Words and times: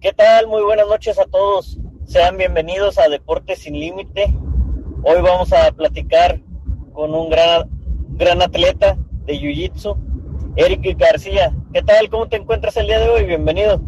¿Qué 0.00 0.12
tal? 0.12 0.46
Muy 0.46 0.62
buenas 0.62 0.86
noches 0.86 1.18
a 1.18 1.24
todos. 1.24 1.78
Sean 2.06 2.36
bienvenidos 2.36 2.98
a 2.98 3.08
Deportes 3.08 3.60
sin 3.60 3.80
Límite. 3.80 4.26
Hoy 5.02 5.22
vamos 5.22 5.52
a 5.54 5.72
platicar 5.72 6.42
con 6.92 7.14
un 7.14 7.30
gran, 7.30 7.70
gran 8.10 8.42
atleta 8.42 8.98
de 9.24 9.34
Jiu-Jitsu, 9.34 10.54
Eric 10.56 10.98
García. 10.98 11.50
¿Qué 11.72 11.82
tal? 11.82 12.10
¿Cómo 12.10 12.28
te 12.28 12.36
encuentras 12.36 12.76
el 12.76 12.86
día 12.86 13.00
de 13.00 13.08
hoy? 13.08 13.24
Bienvenido. 13.24 13.80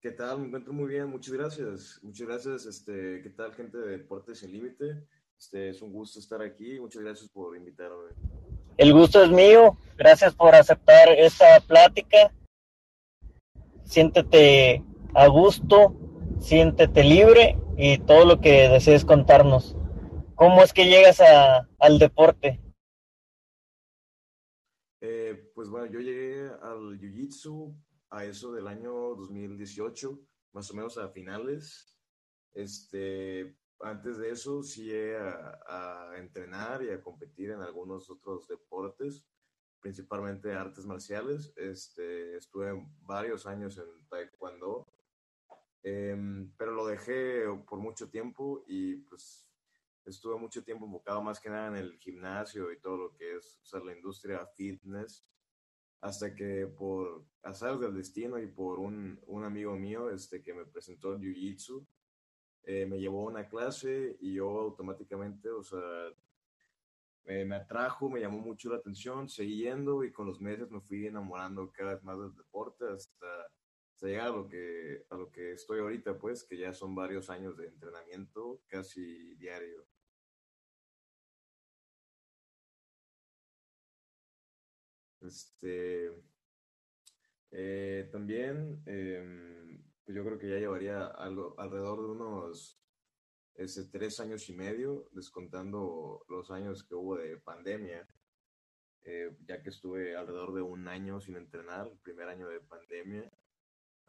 ¿Qué 0.00 0.10
tal? 0.10 0.40
Me 0.40 0.46
encuentro 0.48 0.72
muy 0.72 0.88
bien, 0.88 1.08
muchas 1.08 1.34
gracias. 1.34 2.00
Muchas 2.02 2.26
gracias, 2.26 2.66
este, 2.66 3.22
¿qué 3.22 3.30
tal 3.30 3.54
gente 3.54 3.78
de 3.78 3.98
Deportes 3.98 4.40
sin 4.40 4.52
Límite? 4.52 5.04
Este, 5.38 5.68
es 5.68 5.80
un 5.82 5.92
gusto 5.92 6.18
estar 6.18 6.42
aquí, 6.42 6.80
muchas 6.80 7.02
gracias 7.02 7.30
por 7.30 7.56
invitarme. 7.56 8.10
El 8.76 8.92
gusto 8.92 9.22
es 9.22 9.30
mío, 9.30 9.78
gracias 9.96 10.34
por 10.34 10.54
aceptar 10.56 11.10
esta 11.10 11.60
plática. 11.60 12.32
Siéntete 13.88 14.84
a 15.14 15.28
gusto, 15.28 15.96
siéntete 16.40 17.02
libre 17.02 17.58
y 17.78 17.96
todo 17.96 18.26
lo 18.26 18.38
que 18.38 18.68
desees 18.68 19.06
contarnos. 19.06 19.76
¿Cómo 20.34 20.62
es 20.62 20.74
que 20.74 20.84
llegas 20.84 21.22
a, 21.22 21.66
al 21.78 21.98
deporte? 21.98 22.60
Eh, 25.00 25.50
pues 25.54 25.70
bueno, 25.70 25.86
yo 25.86 26.00
llegué 26.00 26.50
al 26.60 27.00
Jiu-Jitsu 27.00 27.74
a 28.10 28.26
eso 28.26 28.52
del 28.52 28.66
año 28.66 28.92
2018, 28.92 30.20
más 30.52 30.70
o 30.70 30.74
menos 30.74 30.98
a 30.98 31.08
finales. 31.08 31.98
Este, 32.52 33.56
antes 33.80 34.18
de 34.18 34.30
eso 34.30 34.62
sí 34.62 34.92
a, 35.14 35.58
a, 35.66 36.18
entrenar 36.18 36.82
y 36.82 36.90
a 36.90 37.02
competir 37.02 37.52
en 37.52 37.62
algunos 37.62 38.10
otros 38.10 38.46
deportes, 38.48 39.24
principalmente 39.80 40.52
artes 40.52 40.86
marciales. 40.86 41.52
Este, 41.56 42.36
estuve 42.36 42.86
varios 43.02 43.46
años 43.46 43.78
en 43.78 44.06
Taekwondo, 44.08 44.86
eh, 45.82 46.16
pero 46.56 46.72
lo 46.72 46.86
dejé 46.86 47.44
por 47.68 47.78
mucho 47.78 48.10
tiempo 48.10 48.64
y 48.66 48.96
pues 48.96 49.48
estuve 50.04 50.38
mucho 50.38 50.64
tiempo 50.64 50.86
enfocado 50.86 51.22
más 51.22 51.38
que 51.38 51.50
nada 51.50 51.68
en 51.68 51.76
el 51.76 51.98
gimnasio 51.98 52.72
y 52.72 52.80
todo 52.80 52.96
lo 52.96 53.16
que 53.16 53.36
es 53.36 53.60
o 53.62 53.66
sea, 53.66 53.80
la 53.80 53.94
industria 53.94 54.46
fitness 54.56 55.24
hasta 56.00 56.34
que 56.34 56.66
por 56.66 57.24
azar 57.42 57.78
del 57.78 57.94
destino 57.94 58.38
y 58.38 58.46
por 58.46 58.78
un, 58.78 59.20
un 59.26 59.44
amigo 59.44 59.74
mío 59.76 60.10
este, 60.10 60.42
que 60.42 60.54
me 60.54 60.64
presentó 60.64 61.14
el 61.14 61.20
Jiu-Jitsu, 61.20 61.84
eh, 62.64 62.86
me 62.86 63.00
llevó 63.00 63.26
a 63.26 63.30
una 63.30 63.48
clase 63.48 64.16
y 64.20 64.34
yo 64.34 64.48
automáticamente, 64.60 65.48
o 65.48 65.62
sea, 65.62 65.80
me, 67.28 67.44
me, 67.44 67.56
atrajo, 67.56 68.08
me 68.08 68.20
llamó 68.20 68.38
mucho 68.38 68.70
la 68.70 68.76
atención, 68.76 69.28
seguí 69.28 69.58
yendo 69.64 70.02
y 70.02 70.10
con 70.10 70.26
los 70.26 70.40
meses 70.40 70.70
me 70.70 70.80
fui 70.80 71.06
enamorando 71.06 71.70
cada 71.72 71.94
vez 71.94 72.02
más 72.02 72.18
del 72.18 72.34
deporte 72.34 72.86
hasta, 72.86 73.26
hasta 73.92 74.06
llegar 74.06 74.28
a 74.28 74.30
lo, 74.30 74.48
que, 74.48 75.04
a 75.10 75.16
lo 75.16 75.30
que 75.30 75.52
estoy 75.52 75.80
ahorita, 75.80 76.18
pues, 76.18 76.44
que 76.44 76.56
ya 76.56 76.72
son 76.72 76.94
varios 76.94 77.28
años 77.28 77.56
de 77.58 77.66
entrenamiento 77.68 78.62
casi 78.66 79.34
diario. 79.36 79.86
Este, 85.20 86.10
eh, 87.50 88.08
también, 88.10 88.82
eh, 88.86 89.80
pues 90.04 90.16
yo 90.16 90.24
creo 90.24 90.38
que 90.38 90.48
ya 90.48 90.56
llevaría 90.56 91.06
algo 91.06 91.54
alrededor 91.58 91.98
de 92.00 92.06
unos 92.06 92.80
ese, 93.58 93.84
tres 93.88 94.20
años 94.20 94.48
y 94.48 94.54
medio, 94.54 95.08
descontando 95.12 96.24
los 96.28 96.50
años 96.50 96.84
que 96.84 96.94
hubo 96.94 97.16
de 97.16 97.36
pandemia, 97.38 98.06
eh, 99.02 99.36
ya 99.46 99.60
que 99.62 99.70
estuve 99.70 100.16
alrededor 100.16 100.54
de 100.54 100.62
un 100.62 100.86
año 100.86 101.20
sin 101.20 101.36
entrenar, 101.36 101.88
el 101.88 101.98
primer 101.98 102.28
año 102.28 102.48
de 102.48 102.60
pandemia. 102.60 103.30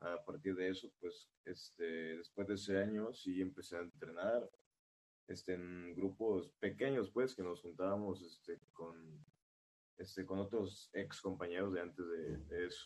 A 0.02 0.24
partir 0.24 0.56
de 0.56 0.70
eso, 0.70 0.90
pues, 1.02 1.28
este, 1.46 2.18
después 2.18 2.48
de 2.48 2.54
ese 2.54 2.78
año 2.78 3.12
sí 3.12 3.42
empecé 3.42 3.76
a 3.76 3.82
entrenar 3.82 4.48
este, 5.28 5.56
en 5.56 5.96
grupos 5.96 6.52
pequeños, 6.60 7.10
pues, 7.10 7.36
que 7.36 7.44
nos 7.44 7.62
juntábamos 7.62 8.22
este, 8.22 8.60
con 8.72 9.26
este, 9.98 10.26
con 10.26 10.40
otros 10.40 10.90
ex 10.94 11.20
compañeros 11.22 11.74
de 11.74 11.82
antes 11.82 12.06
de, 12.08 12.38
de 12.38 12.68
eso. 12.68 12.86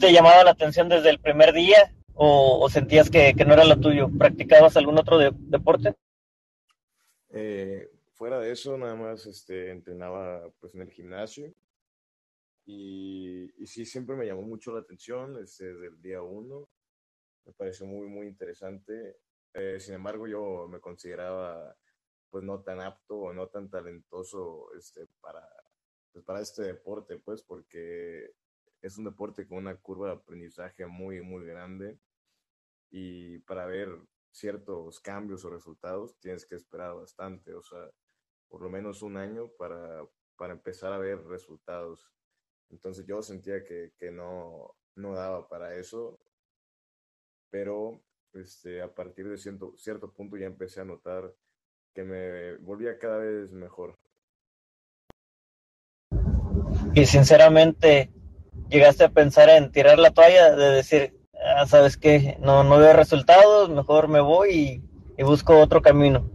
¿te 0.00 0.12
llamaba 0.12 0.44
la 0.44 0.50
atención 0.50 0.88
desde 0.88 1.10
el 1.10 1.18
primer 1.18 1.52
día 1.52 1.92
o, 2.22 2.68
sentías 2.68 3.08
que, 3.08 3.32
que, 3.34 3.44
no 3.46 3.54
era 3.54 3.64
lo 3.64 3.80
tuyo? 3.80 4.10
¿Practicabas 4.18 4.76
algún 4.76 4.98
otro 4.98 5.16
de, 5.16 5.32
deporte? 5.34 5.94
Eh, 7.30 7.90
fuera 8.12 8.38
de 8.38 8.52
eso, 8.52 8.76
nada 8.76 8.94
más 8.94 9.24
este, 9.24 9.70
entrenaba 9.70 10.50
pues, 10.60 10.74
en 10.74 10.82
el 10.82 10.90
gimnasio 10.90 11.54
y, 12.66 13.50
y 13.56 13.66
sí, 13.66 13.86
siempre 13.86 14.16
me 14.16 14.26
llamó 14.26 14.42
mucho 14.42 14.72
la 14.72 14.80
atención 14.80 15.42
este, 15.42 15.72
desde 15.72 15.86
el 15.86 16.02
día 16.02 16.20
uno. 16.20 16.68
Me 17.46 17.54
pareció 17.54 17.86
muy, 17.86 18.06
muy 18.06 18.26
interesante. 18.26 19.16
Eh, 19.54 19.80
sin 19.80 19.94
embargo, 19.94 20.26
yo 20.26 20.68
me 20.68 20.78
consideraba 20.78 21.74
pues 22.28 22.44
no 22.44 22.60
tan 22.60 22.80
apto 22.80 23.16
o 23.16 23.32
no 23.32 23.48
tan 23.48 23.70
talentoso 23.70 24.66
este, 24.78 25.06
para, 25.22 25.42
pues, 26.12 26.22
para 26.22 26.40
este 26.42 26.64
deporte, 26.64 27.16
pues 27.16 27.42
porque 27.42 28.30
es 28.82 28.98
un 28.98 29.04
deporte 29.04 29.48
con 29.48 29.58
una 29.58 29.74
curva 29.76 30.08
de 30.08 30.14
aprendizaje 30.16 30.84
muy, 30.84 31.22
muy 31.22 31.46
grande 31.46 31.98
y 32.90 33.38
para 33.40 33.66
ver 33.66 33.88
ciertos 34.32 35.00
cambios 35.00 35.44
o 35.44 35.50
resultados 35.50 36.16
tienes 36.20 36.46
que 36.46 36.54
esperar 36.54 36.94
bastante, 36.94 37.54
o 37.54 37.62
sea, 37.62 37.90
por 38.48 38.62
lo 38.62 38.70
menos 38.70 39.02
un 39.02 39.16
año 39.16 39.48
para, 39.58 40.04
para 40.36 40.52
empezar 40.52 40.92
a 40.92 40.98
ver 40.98 41.24
resultados. 41.24 42.10
Entonces 42.70 43.06
yo 43.06 43.22
sentía 43.22 43.64
que, 43.64 43.92
que 43.98 44.10
no, 44.10 44.74
no 44.94 45.14
daba 45.14 45.48
para 45.48 45.74
eso, 45.74 46.18
pero 47.50 48.00
este, 48.32 48.80
a 48.80 48.94
partir 48.94 49.28
de 49.28 49.36
cierto, 49.36 49.74
cierto 49.76 50.12
punto 50.12 50.36
ya 50.36 50.46
empecé 50.46 50.80
a 50.80 50.84
notar 50.84 51.34
que 51.92 52.04
me 52.04 52.56
volvía 52.58 52.98
cada 52.98 53.18
vez 53.18 53.52
mejor. 53.52 53.98
Y 56.94 57.06
sinceramente, 57.06 58.10
llegaste 58.68 59.04
a 59.04 59.10
pensar 59.10 59.48
en 59.50 59.72
tirar 59.72 59.98
la 59.98 60.12
toalla, 60.12 60.54
de 60.54 60.70
decir, 60.70 61.19
sabes 61.66 61.96
qué, 61.96 62.36
no, 62.40 62.64
no 62.64 62.78
veo 62.78 62.92
resultados, 62.92 63.68
mejor 63.70 64.08
me 64.08 64.20
voy 64.20 64.82
y, 65.16 65.22
busco 65.22 65.58
otro 65.58 65.82
camino. 65.82 66.30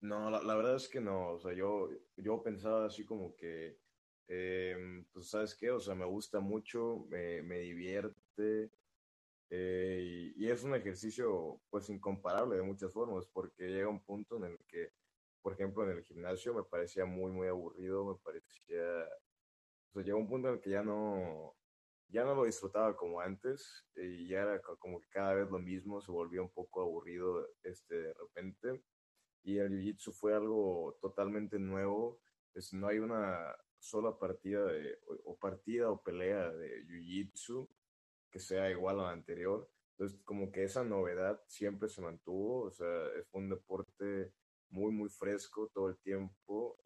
No, 0.00 0.30
la, 0.30 0.54
verdad 0.54 0.76
es 0.76 0.88
que 0.88 1.00
no, 1.00 1.32
o 1.32 1.38
sea, 1.40 1.52
yo, 1.52 1.88
yo 2.16 2.42
pensaba 2.42 2.86
así 2.86 3.04
como 3.04 3.34
que, 3.34 3.76
eh, 4.28 5.04
pues, 5.12 5.30
¿sabes 5.30 5.54
qué? 5.56 5.70
O 5.70 5.80
sea, 5.80 5.94
me 5.94 6.04
gusta 6.04 6.38
mucho, 6.40 7.06
me, 7.08 7.42
me 7.42 7.58
divierte, 7.58 8.70
eh, 9.50 10.32
y, 10.36 10.44
y, 10.44 10.50
es 10.50 10.62
un 10.62 10.74
ejercicio 10.74 11.60
pues 11.70 11.88
incomparable 11.88 12.56
de 12.56 12.62
muchas 12.62 12.92
formas, 12.92 13.26
porque 13.32 13.64
llega 13.68 13.88
un 13.88 14.04
punto 14.04 14.36
en 14.36 14.44
el 14.44 14.58
que, 14.68 14.92
por 15.42 15.54
ejemplo, 15.54 15.84
en 15.84 15.96
el 15.96 16.04
gimnasio 16.04 16.54
me 16.54 16.62
parecía 16.62 17.04
muy, 17.04 17.32
muy 17.32 17.48
aburrido, 17.48 18.04
me 18.04 18.14
parecía, 18.22 19.08
o 19.90 19.92
sea, 19.92 20.02
llegó 20.02 20.18
un 20.18 20.28
punto 20.28 20.48
en 20.48 20.54
el 20.54 20.60
que 20.60 20.70
ya 20.70 20.82
no, 20.82 21.57
ya 22.08 22.24
no 22.24 22.34
lo 22.34 22.44
disfrutaba 22.44 22.96
como 22.96 23.20
antes, 23.20 23.86
y 23.96 24.28
ya 24.28 24.40
era 24.40 24.60
como 24.78 25.00
que 25.00 25.08
cada 25.08 25.34
vez 25.34 25.50
lo 25.50 25.58
mismo, 25.58 26.00
se 26.00 26.10
volvía 26.10 26.42
un 26.42 26.52
poco 26.52 26.82
aburrido 26.82 27.48
este, 27.62 27.94
de 27.94 28.14
repente, 28.14 28.82
y 29.42 29.58
el 29.58 29.70
Jiu-Jitsu 29.70 30.12
fue 30.12 30.34
algo 30.34 30.98
totalmente 31.00 31.58
nuevo, 31.58 32.20
pues 32.52 32.72
no 32.72 32.88
hay 32.88 32.98
una 32.98 33.54
sola 33.78 34.18
partida 34.18 34.64
de, 34.64 34.98
o, 35.06 35.32
o 35.32 35.36
partida 35.38 35.90
o 35.90 36.02
pelea 36.02 36.50
de 36.50 36.84
Jiu-Jitsu 36.86 37.68
que 38.30 38.40
sea 38.40 38.70
igual 38.70 39.00
a 39.00 39.04
la 39.04 39.10
anterior. 39.12 39.70
Entonces, 39.92 40.20
como 40.24 40.52
que 40.52 40.64
esa 40.64 40.84
novedad 40.84 41.42
siempre 41.46 41.88
se 41.88 42.00
mantuvo, 42.00 42.64
o 42.64 42.70
sea, 42.70 42.86
fue 43.30 43.40
un 43.40 43.50
deporte 43.50 44.32
muy, 44.70 44.92
muy 44.92 45.08
fresco 45.08 45.70
todo 45.74 45.88
el 45.88 45.98
tiempo 45.98 46.78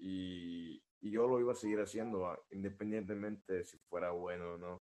y, 0.00 0.82
y 1.00 1.10
yo 1.10 1.28
lo 1.28 1.38
iba 1.38 1.52
a 1.52 1.56
seguir 1.56 1.80
haciendo, 1.80 2.26
independientemente 2.50 3.52
de 3.52 3.64
si 3.64 3.78
fuera 3.88 4.10
bueno 4.10 4.54
o 4.54 4.58
no. 4.58 4.78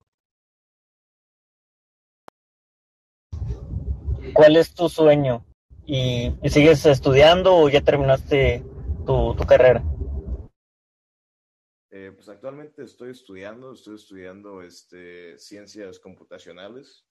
¿Cuál 4.34 4.56
es 4.56 4.74
tu 4.74 4.90
sueño? 4.90 5.46
¿Y, 5.86 6.32
y 6.44 6.50
sigues 6.50 6.86
estudiando 6.86 7.56
o 7.56 7.70
ya 7.70 7.82
terminaste 7.82 8.64
tu, 9.06 9.36
tu 9.36 9.46
carrera? 9.46 9.84
Eh, 11.92 12.12
pues 12.14 12.30
actualmente 12.30 12.84
estoy 12.84 13.12
estudiando, 13.12 13.74
estoy 13.74 13.96
estudiando 13.96 14.62
este, 14.62 15.38
ciencias 15.40 16.00
computacionales, 16.00 17.08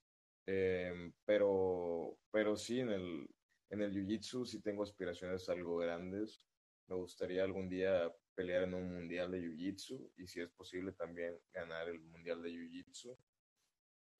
eh, 0.46 1.12
pero, 1.24 2.16
pero 2.30 2.56
sí 2.56 2.80
en 2.80 2.90
el, 2.90 3.28
en 3.70 3.82
el 3.82 3.92
Jiu-Jitsu 3.92 4.46
sí 4.46 4.62
tengo 4.62 4.84
aspiraciones 4.84 5.48
algo 5.48 5.78
grandes. 5.78 6.46
Me 6.88 6.96
gustaría 6.96 7.44
algún 7.44 7.68
día 7.68 8.10
pelear 8.34 8.62
en 8.64 8.74
un 8.74 8.92
mundial 8.92 9.30
de 9.30 9.40
Jiu-Jitsu 9.40 10.12
y 10.16 10.26
si 10.26 10.40
es 10.40 10.48
posible 10.50 10.92
también 10.92 11.38
ganar 11.52 11.88
el 11.88 12.00
mundial 12.00 12.42
de 12.42 12.50
Jiu-Jitsu 12.50 13.16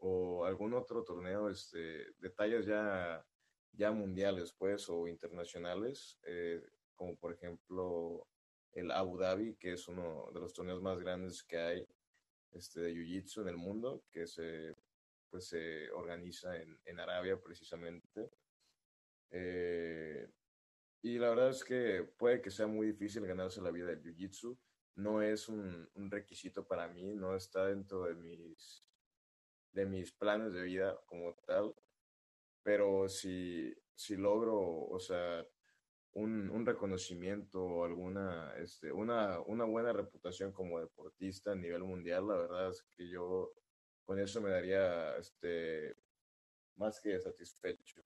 o 0.01 0.45
algún 0.45 0.75
otro 0.75 1.03
torneo 1.03 1.49
este, 1.49 2.13
de 2.19 2.31
tallas 2.31 2.67
ya, 2.67 3.25
ya 3.73 3.91
mundiales 3.91 4.53
pues 4.53 4.89
o 4.91 5.09
internacionales, 5.09 6.19
eh, 6.25 6.63
como 6.95 7.17
por 7.17 7.33
ejemplo 7.33 8.29
el 8.73 8.91
Abu 8.91 9.17
Dhabi, 9.17 9.57
que 9.57 9.73
es 9.73 9.89
uno 9.89 10.31
de 10.35 10.41
los 10.41 10.53
torneos 10.53 10.83
más 10.83 11.01
grandes 11.01 11.43
que 11.43 11.57
hay 11.57 11.87
este, 12.53 12.81
de 12.81 12.93
Jiu-Jitsu 12.93 13.43
en 13.43 13.49
el 13.49 13.57
mundo, 13.57 14.05
que 14.11 14.27
se, 14.27 14.77
pues, 15.31 15.49
se 15.49 15.91
organiza 15.91 16.57
en, 16.57 16.79
en 16.85 17.01
Arabia 17.01 17.41
precisamente. 17.41 18.31
Eh, 19.31 20.29
y 21.03 21.19
la 21.19 21.31
verdad 21.31 21.51
es 21.51 21.65
que 21.65 22.03
puede 22.17 22.41
que 22.43 22.51
sea 22.51 22.67
muy 22.67 22.89
difícil 22.89 23.27
ganarse 23.27 23.61
la 23.61 23.71
vida 23.71 23.87
del 23.87 24.03
Jiu-Jitsu. 24.03 24.59
No 24.97 25.23
es 25.23 25.49
un, 25.49 25.89
requisito 26.11 26.67
para 26.67 26.89
mí, 26.89 27.15
no 27.15 27.37
está 27.37 27.67
dentro 27.67 28.05
de 28.05 28.15
mis, 28.15 28.85
de 29.73 29.87
mis 29.87 30.13
planes 30.13 30.53
de 30.53 30.63
vida 30.63 30.99
como 31.07 31.35
tal. 31.47 31.75
Pero 32.65 33.09
si, 33.09 33.73
si 33.95 34.17
logro, 34.17 34.59
o 34.59 34.99
sea, 34.99 35.47
un, 36.15 36.51
un 36.51 36.67
reconocimiento 36.67 37.63
o 37.63 37.85
alguna, 37.85 38.55
este, 38.59 38.91
una, 38.93 39.41
una 39.43 39.65
buena 39.65 39.93
reputación 39.93 40.53
como 40.53 40.81
deportista 40.81 41.53
a 41.53 41.57
nivel 41.57 41.85
mundial, 41.85 42.27
la 42.27 42.37
verdad 42.37 42.71
es 42.71 42.83
que 42.97 43.09
yo 43.09 43.55
con 44.05 44.19
eso 44.19 44.41
me 44.41 44.51
daría 44.51 45.17
este, 45.17 45.97
más 46.77 47.01
que 47.01 47.21
satisfecho 47.21 48.03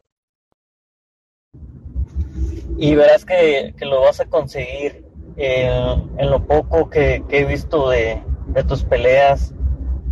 y 2.83 2.97
verás 2.97 3.25
que, 3.25 3.77
que, 3.79 3.87
lo 3.87 4.01
vas 4.01 4.19
a 4.19 4.25
conseguir 4.25 5.07
en 5.37 6.31
lo 6.31 6.45
poco 6.49 6.91
que, 6.91 7.23
que 7.29 7.39
he 7.39 7.45
visto 7.45 7.89
de, 7.89 8.21
de, 8.49 8.65
tus 8.65 8.83
peleas 8.83 9.55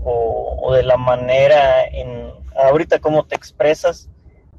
o, 0.05 0.57
o, 0.63 0.73
de 0.73 0.85
la 0.85 0.97
manera 0.97 1.85
en 1.85 2.31
ahorita 2.55 3.01
cómo 3.01 3.27
te 3.27 3.35
expresas 3.35 4.09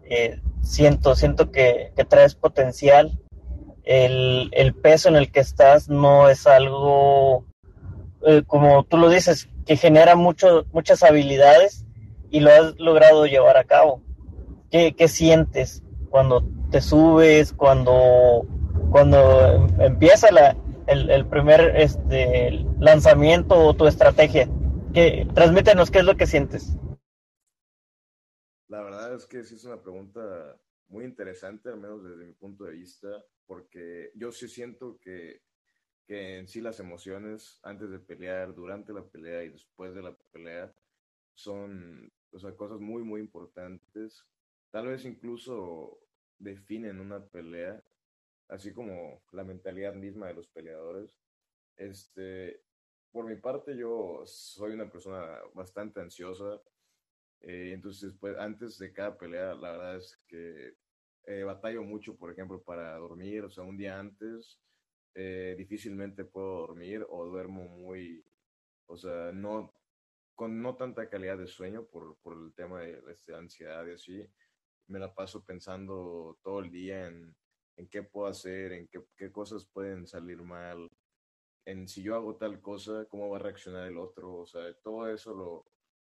eh, 0.03 0.41
siento 0.61 1.15
siento 1.15 1.51
que, 1.51 1.93
que 1.95 2.03
traes 2.03 2.35
potencial. 2.35 3.17
El, 3.85 4.49
el, 4.51 4.75
peso 4.75 5.07
en 5.07 5.15
el 5.15 5.31
que 5.31 5.39
estás 5.39 5.87
no 5.87 6.27
es 6.27 6.45
algo 6.47 7.45
eh, 8.27 8.43
como 8.45 8.83
tú 8.83 8.97
lo 8.97 9.09
dices 9.09 9.47
que 9.65 9.77
genera 9.77 10.17
mucho, 10.17 10.65
muchas 10.73 11.01
habilidades 11.03 11.85
y 12.29 12.41
lo 12.41 12.51
has 12.51 12.77
logrado 12.77 13.25
llevar 13.25 13.55
a 13.55 13.63
cabo. 13.63 14.01
¿qué, 14.69 14.93
qué 14.97 15.07
sientes 15.07 15.81
cuando 16.11 16.43
te 16.69 16.81
subes, 16.81 17.53
cuando, 17.53 18.45
cuando 18.91 19.67
empieza 19.79 20.31
la, 20.31 20.55
el, 20.85 21.09
el, 21.09 21.25
primer 21.25 21.75
este, 21.75 22.63
lanzamiento 22.79 23.55
o 23.55 23.73
tu 23.73 23.87
estrategia? 23.87 24.47
¿Qué, 24.93 25.27
transmítenos 25.33 25.89
qué 25.89 25.99
es 25.99 26.05
lo 26.05 26.17
que 26.17 26.27
sientes. 26.27 26.77
La 28.67 28.83
verdad 28.83 29.15
es 29.15 29.25
que 29.25 29.43
sí 29.43 29.55
es 29.55 29.63
una 29.63 29.81
pregunta 29.81 30.59
muy 30.89 31.05
interesante, 31.05 31.69
al 31.69 31.79
menos 31.79 32.03
desde 32.03 32.25
mi 32.25 32.33
punto 32.33 32.65
de 32.65 32.73
vista, 32.73 33.07
porque 33.47 34.11
yo 34.15 34.31
sí 34.31 34.47
siento 34.47 34.99
que, 34.99 35.41
que 36.05 36.39
en 36.39 36.47
sí 36.47 36.61
las 36.61 36.79
emociones 36.79 37.59
antes 37.63 37.89
de 37.89 37.99
pelear, 37.99 38.53
durante 38.53 38.93
la 38.93 39.03
pelea 39.03 39.43
y 39.43 39.49
después 39.49 39.95
de 39.95 40.01
la 40.03 40.15
pelea 40.31 40.73
son 41.33 42.11
o 42.31 42.39
sea, 42.39 42.55
cosas 42.55 42.79
muy, 42.79 43.03
muy 43.03 43.21
importantes. 43.21 44.25
Tal 44.71 44.87
vez 44.87 45.03
incluso 45.05 45.99
definen 46.39 46.99
una 46.99 47.23
pelea, 47.25 47.83
así 48.47 48.73
como 48.73 49.21
la 49.31 49.43
mentalidad 49.43 49.93
misma 49.93 50.27
de 50.27 50.33
los 50.33 50.47
peleadores. 50.47 51.17
Este, 51.75 52.61
por 53.11 53.25
mi 53.25 53.35
parte, 53.35 53.75
yo 53.77 54.23
soy 54.25 54.71
una 54.73 54.89
persona 54.89 55.39
bastante 55.53 55.99
ansiosa. 55.99 56.61
Eh, 57.41 57.71
entonces, 57.73 58.13
pues, 58.19 58.37
antes 58.37 58.77
de 58.77 58.93
cada 58.93 59.17
pelea, 59.17 59.53
la 59.55 59.71
verdad 59.73 59.97
es 59.97 60.17
que 60.27 60.75
eh, 61.25 61.43
batallo 61.43 61.83
mucho, 61.83 62.15
por 62.15 62.31
ejemplo, 62.31 62.61
para 62.61 62.95
dormir. 62.97 63.43
O 63.43 63.49
sea, 63.49 63.65
un 63.65 63.77
día 63.77 63.99
antes, 63.99 64.57
eh, 65.15 65.55
difícilmente 65.57 66.23
puedo 66.23 66.67
dormir 66.67 67.05
o 67.09 67.25
duermo 67.25 67.67
muy, 67.67 68.23
o 68.87 68.97
sea, 68.97 69.31
no 69.33 69.73
con 70.35 70.61
no 70.61 70.75
tanta 70.75 71.09
calidad 71.09 71.37
de 71.37 71.47
sueño 71.47 71.85
por, 71.85 72.17
por 72.19 72.33
el 72.37 72.53
tema 72.53 72.81
de, 72.81 73.01
de 73.01 73.11
este, 73.11 73.35
ansiedad 73.35 73.85
y 73.85 73.91
así 73.91 74.27
me 74.91 74.99
la 74.99 75.13
paso 75.13 75.43
pensando 75.43 76.37
todo 76.43 76.59
el 76.59 76.69
día 76.69 77.07
en, 77.07 77.35
en 77.77 77.87
qué 77.87 78.03
puedo 78.03 78.27
hacer, 78.27 78.73
en 78.73 78.87
qué, 78.87 79.03
qué, 79.17 79.31
cosas 79.31 79.65
pueden 79.65 80.05
salir 80.05 80.41
mal, 80.43 80.87
en 81.65 81.87
si 81.87 82.03
yo 82.03 82.15
hago 82.15 82.35
tal 82.35 82.61
cosa, 82.61 83.05
cómo 83.05 83.29
va 83.29 83.37
a 83.37 83.41
reaccionar 83.41 83.87
el 83.87 83.97
otro, 83.97 84.39
o 84.39 84.45
sea, 84.45 84.73
todo 84.83 85.09
eso 85.09 85.33
lo, 85.33 85.65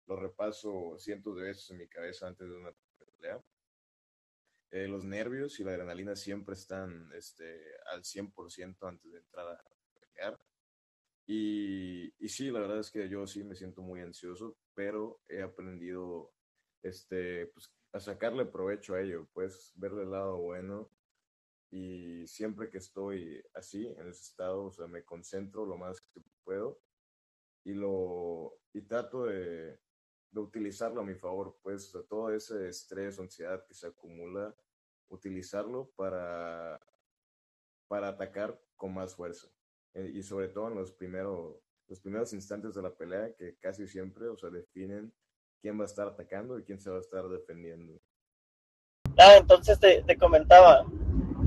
lo 0.06 0.16
repaso 0.16 0.96
cientos 0.98 1.36
de 1.36 1.44
veces 1.44 1.70
en 1.70 1.78
mi 1.78 1.88
cabeza 1.88 2.26
antes 2.26 2.48
de 2.48 2.56
una 2.56 2.72
pelea. 2.98 3.40
Eh, 4.72 4.88
los 4.88 5.04
nervios 5.04 5.58
y 5.60 5.64
la 5.64 5.72
adrenalina 5.72 6.16
siempre 6.16 6.54
están 6.54 7.10
este, 7.14 7.60
al 7.92 8.02
100% 8.02 8.88
antes 8.88 9.12
de 9.12 9.18
entrar 9.18 9.48
a 9.48 9.64
pelear. 10.00 10.38
Y, 11.28 12.12
y 12.18 12.28
sí, 12.28 12.50
la 12.50 12.60
verdad 12.60 12.80
es 12.80 12.90
que 12.90 13.08
yo 13.08 13.26
sí 13.26 13.42
me 13.42 13.54
siento 13.54 13.82
muy 13.82 14.00
ansioso, 14.00 14.56
pero 14.74 15.20
he 15.28 15.42
aprendido 15.42 16.32
este, 16.82 17.46
pues, 17.48 17.70
a 17.96 18.00
sacarle 18.00 18.44
provecho 18.44 18.94
a 18.94 19.00
ello, 19.00 19.26
pues 19.32 19.72
verle 19.76 20.02
el 20.02 20.10
lado 20.10 20.36
bueno 20.38 20.90
y 21.70 22.26
siempre 22.26 22.70
que 22.70 22.78
estoy 22.78 23.42
así, 23.54 23.86
en 23.86 24.08
ese 24.08 24.22
estado, 24.22 24.66
o 24.66 24.70
sea, 24.70 24.86
me 24.86 25.04
concentro 25.04 25.64
lo 25.64 25.76
más 25.76 26.00
que 26.00 26.20
puedo 26.44 26.80
y 27.64 27.72
lo 27.72 28.60
y 28.72 28.82
trato 28.82 29.24
de, 29.24 29.80
de 30.30 30.40
utilizarlo 30.40 31.00
a 31.00 31.04
mi 31.04 31.14
favor, 31.14 31.58
pues, 31.62 31.88
o 31.88 31.98
sea, 31.98 32.08
todo 32.08 32.30
ese 32.30 32.68
estrés 32.68 33.18
ansiedad 33.18 33.64
que 33.66 33.74
se 33.74 33.86
acumula, 33.86 34.54
utilizarlo 35.08 35.90
para, 35.96 36.78
para 37.88 38.08
atacar 38.08 38.60
con 38.76 38.92
más 38.92 39.14
fuerza. 39.14 39.48
Eh, 39.94 40.12
y 40.14 40.22
sobre 40.22 40.48
todo 40.48 40.68
en 40.68 40.74
los 40.74 40.92
primeros, 40.92 41.56
los 41.88 42.00
primeros 42.00 42.32
instantes 42.34 42.74
de 42.74 42.82
la 42.82 42.94
pelea, 42.94 43.34
que 43.34 43.56
casi 43.56 43.86
siempre, 43.86 44.28
o 44.28 44.36
sea, 44.36 44.50
definen 44.50 45.12
quién 45.66 45.80
va 45.80 45.82
a 45.82 45.86
estar 45.86 46.06
atacando 46.06 46.60
y 46.60 46.62
quién 46.62 46.78
se 46.78 46.90
va 46.90 46.98
a 46.98 47.00
estar 47.00 47.28
defendiendo. 47.28 47.98
Ah, 49.18 49.34
entonces 49.36 49.80
te, 49.80 50.00
te 50.02 50.16
comentaba, 50.16 50.86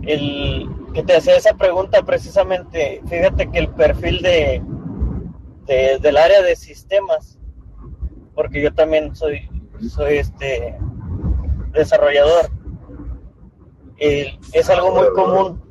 el 0.05 0.67
que 0.93 1.03
te 1.03 1.15
hacía 1.15 1.37
esa 1.37 1.53
pregunta 1.53 2.03
precisamente, 2.03 3.01
fíjate 3.07 3.49
que 3.49 3.59
el 3.59 3.69
perfil 3.69 4.21
de, 4.21 4.61
de, 5.67 5.99
del 6.01 6.17
área 6.17 6.41
de 6.41 6.57
sistemas, 6.57 7.39
porque 8.35 8.61
yo 8.61 8.73
también 8.73 9.15
soy, 9.15 9.49
soy 9.89 10.17
este 10.17 10.77
desarrollador, 11.71 12.49
el, 13.99 14.37
es 14.51 14.69
algo 14.69 14.91
muy 14.91 15.13
común 15.13 15.63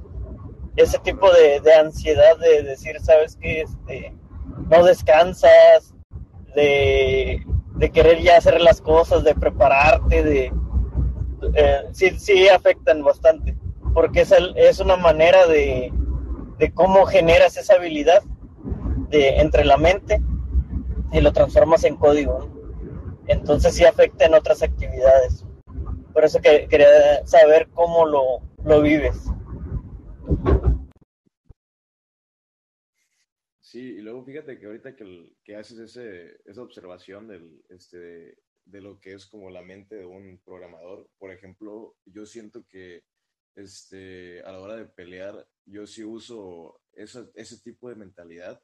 ese 0.76 0.98
tipo 1.00 1.30
de, 1.32 1.60
de 1.60 1.74
ansiedad 1.74 2.38
de 2.38 2.62
decir, 2.62 2.98
sabes 3.00 3.36
que 3.36 3.60
este, 3.60 4.16
no 4.70 4.84
descansas, 4.84 5.92
de 6.54 7.44
de 7.78 7.90
querer 7.90 8.20
ya 8.20 8.36
hacer 8.36 8.60
las 8.60 8.80
cosas, 8.80 9.24
de 9.24 9.34
prepararte, 9.34 10.22
de... 10.22 10.52
Eh, 11.54 11.84
sí, 11.92 12.10
sí 12.18 12.48
afectan 12.48 13.02
bastante, 13.04 13.56
porque 13.94 14.22
es, 14.22 14.34
es 14.56 14.80
una 14.80 14.96
manera 14.96 15.46
de, 15.46 15.92
de 16.58 16.72
cómo 16.72 17.06
generas 17.06 17.56
esa 17.56 17.74
habilidad 17.74 18.22
de, 19.10 19.38
entre 19.38 19.64
la 19.64 19.76
mente 19.76 20.20
y 21.12 21.20
lo 21.20 21.32
transformas 21.32 21.84
en 21.84 21.96
código. 21.96 22.50
Entonces 23.26 23.74
sí 23.74 23.84
afecta 23.84 24.24
en 24.24 24.34
otras 24.34 24.62
actividades. 24.62 25.46
Por 26.12 26.24
eso 26.24 26.40
que 26.40 26.66
quería 26.68 27.24
saber 27.24 27.68
cómo 27.74 28.06
lo, 28.06 28.40
lo 28.64 28.80
vives. 28.80 29.30
Sí, 33.70 33.80
y 33.80 34.00
luego 34.00 34.24
fíjate 34.24 34.58
que 34.58 34.64
ahorita 34.64 34.96
que, 34.96 35.36
que 35.44 35.54
haces 35.54 35.78
ese, 35.78 36.40
esa 36.46 36.62
observación 36.62 37.28
del, 37.28 37.62
este, 37.68 38.38
de 38.64 38.80
lo 38.80 38.98
que 38.98 39.12
es 39.12 39.26
como 39.26 39.50
la 39.50 39.60
mente 39.60 39.96
de 39.96 40.06
un 40.06 40.40
programador, 40.42 41.10
por 41.18 41.30
ejemplo, 41.30 41.94
yo 42.06 42.24
siento 42.24 42.66
que 42.66 43.04
este, 43.54 44.40
a 44.44 44.52
la 44.52 44.60
hora 44.60 44.76
de 44.76 44.86
pelear, 44.86 45.46
yo 45.66 45.86
sí 45.86 46.02
uso 46.02 46.80
esa, 46.94 47.28
ese 47.34 47.60
tipo 47.60 47.90
de 47.90 47.96
mentalidad, 47.96 48.58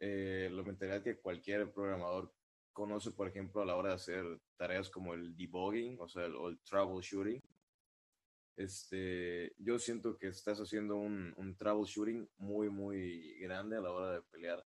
eh, 0.00 0.50
la 0.52 0.64
mentalidad 0.64 1.04
que 1.04 1.20
cualquier 1.20 1.72
programador 1.72 2.34
conoce, 2.72 3.12
por 3.12 3.28
ejemplo, 3.28 3.62
a 3.62 3.64
la 3.64 3.76
hora 3.76 3.90
de 3.90 3.94
hacer 3.94 4.24
tareas 4.56 4.90
como 4.90 5.14
el 5.14 5.36
debugging, 5.36 6.00
o 6.00 6.08
sea, 6.08 6.24
el, 6.24 6.34
o 6.34 6.48
el 6.48 6.58
troubleshooting, 6.64 7.40
este, 8.58 9.54
yo 9.58 9.78
siento 9.78 10.18
que 10.18 10.26
estás 10.28 10.58
haciendo 10.58 10.96
un, 10.96 11.32
un 11.36 11.56
troubleshooting 11.56 12.28
muy, 12.38 12.68
muy 12.68 13.38
grande 13.38 13.76
a 13.76 13.80
la 13.80 13.92
hora 13.92 14.12
de 14.14 14.22
pelear. 14.22 14.64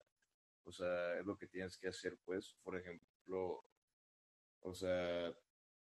O 0.65 0.73
sea, 0.73 1.19
es 1.19 1.27
lo 1.27 1.37
que 1.37 1.47
tienes 1.47 1.77
que 1.77 1.89
hacer, 1.89 2.19
pues, 2.25 2.57
por 2.63 2.75
ejemplo, 2.77 3.67
o 4.61 4.75
sea, 4.75 5.37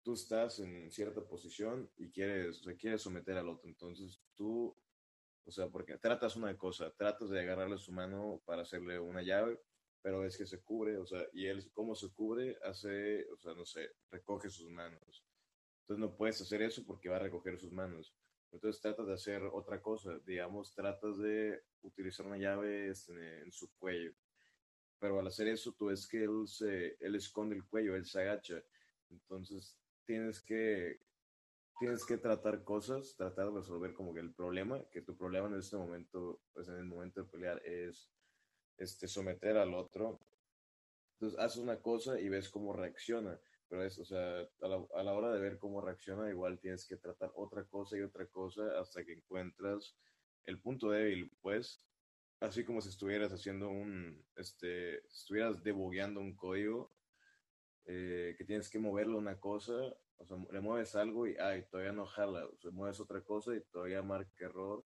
tú 0.03 0.13
estás 0.13 0.59
en 0.59 0.91
cierta 0.91 1.23
posición 1.23 1.91
y 1.97 2.11
quieres, 2.11 2.61
o 2.61 2.65
sea, 2.65 2.77
quieres 2.77 3.01
someter 3.01 3.39
al 3.39 3.49
otro. 3.49 3.71
Entonces 3.71 4.21
tú, 4.35 4.77
o 5.47 5.51
sea, 5.51 5.69
porque 5.71 5.97
tratas 5.97 6.37
una 6.37 6.59
cosa, 6.59 6.93
tratas 6.99 7.31
de 7.31 7.41
agarrarle 7.41 7.79
su 7.79 7.93
mano 7.93 8.43
para 8.45 8.63
hacerle 8.63 9.01
una 9.01 9.23
llave, 9.23 9.59
pero 10.03 10.27
es 10.27 10.37
que 10.37 10.45
se 10.45 10.63
cubre, 10.63 10.99
o 10.99 11.07
sea, 11.07 11.27
y 11.33 11.47
él, 11.47 11.71
¿cómo 11.73 11.95
se 11.95 12.13
cubre? 12.13 12.59
Hace, 12.65 13.27
o 13.31 13.39
sea, 13.39 13.55
no 13.55 13.65
sé, 13.65 13.93
recoge 14.11 14.51
sus 14.51 14.71
manos 14.71 15.25
entonces 15.85 16.01
no 16.01 16.17
puedes 16.17 16.41
hacer 16.41 16.63
eso 16.63 16.83
porque 16.87 17.11
va 17.11 17.17
a 17.17 17.21
recoger 17.21 17.59
sus 17.59 17.71
manos. 17.71 18.15
Entonces 18.51 18.81
tratas 18.81 19.07
de 19.07 19.13
hacer 19.13 19.43
otra 19.53 19.83
cosa, 19.83 20.19
digamos, 20.25 20.75
tratas 20.75 21.19
de 21.19 21.63
utilizar 21.83 22.25
una 22.25 22.39
llave 22.39 22.89
este, 22.89 23.43
en 23.43 23.53
su 23.53 23.71
cuello. 23.77 24.15
pero 24.99 25.21
al 25.21 25.27
hacer 25.27 25.49
eso 25.49 25.73
tú 25.73 25.87
ves 25.87 26.09
que 26.09 26.25
él, 26.25 26.47
se, 26.47 26.97
él 27.01 27.17
esconde 27.17 27.55
el 27.55 27.67
cuello, 27.67 27.95
él 27.97 28.07
se 28.07 28.23
agacha. 28.23 28.63
Entonces 29.11 29.77
tienes 30.07 30.41
que, 30.41 31.01
tienes 31.79 32.07
que 32.07 32.17
tratar 32.17 32.65
cosas, 32.65 33.15
tratar 33.15 33.51
de 33.51 33.59
resolver 33.59 33.93
como 33.93 34.15
que 34.15 34.21
el 34.21 34.33
problema, 34.33 34.83
que 34.91 35.03
tu 35.03 35.15
problema 35.15 35.49
en 35.49 35.57
este 35.57 35.77
momento, 35.77 36.41
pues 36.55 36.69
en 36.69 36.77
el 36.77 36.87
momento 36.87 37.23
de 37.23 37.29
pelear 37.29 37.61
es 37.67 38.09
este, 38.79 39.07
someter 39.07 39.59
al 39.59 39.75
otro. 39.75 40.19
Entonces 41.15 41.39
haces 41.39 41.59
una 41.59 41.83
cosa 41.83 42.19
y 42.19 42.31
ves 42.31 42.49
cómo 42.49 42.73
reacciona, 42.73 43.39
pero 43.75 43.87
es, 43.87 43.99
o 43.99 44.05
sea, 44.05 44.49
a 44.61 44.69
la, 44.69 44.87
a 44.95 45.03
la 45.03 45.13
hora 45.15 45.33
de 45.33 45.41
ver 45.41 45.59
cómo 45.59 45.81
reacciona, 45.81 46.31
igual 46.31 46.61
tienes 46.61 46.87
que 46.87 46.97
tratar 46.97 47.33
otra 47.35 47.65
cosa 47.65 47.97
y 47.99 48.03
otra 48.03 48.25
cosa 48.27 48.79
hasta 48.79 49.05
que 49.05 49.15
encuentras 49.15 49.97
el 50.45 50.61
punto 50.61 50.91
débil, 50.91 51.33
pues, 51.43 51.85
así 52.39 52.65
como 52.65 52.81
si 52.81 52.91
estuvieras 52.91 53.33
haciendo 53.33 53.69
un, 53.71 54.25
este, 54.37 54.99
estuvieras 55.09 55.65
debugueando 55.65 56.21
un 56.21 56.37
código, 56.37 56.95
eh, 57.87 58.37
que 58.39 58.45
tienes 58.45 58.71
que 58.71 58.79
moverle 58.79 59.17
una 59.17 59.41
cosa, 59.41 59.75
o 60.19 60.25
sea, 60.25 60.37
le 60.53 60.61
mueves 60.61 60.95
algo 60.95 61.27
y, 61.27 61.37
ay, 61.37 61.65
todavía 61.69 61.93
no 61.93 62.07
jala, 62.07 62.47
o 62.47 62.57
sea, 62.57 62.71
mueves 62.71 63.01
otra 63.01 63.23
cosa 63.23 63.57
y 63.57 63.61
todavía 63.61 64.03
marca 64.03 64.45
error, 64.45 64.85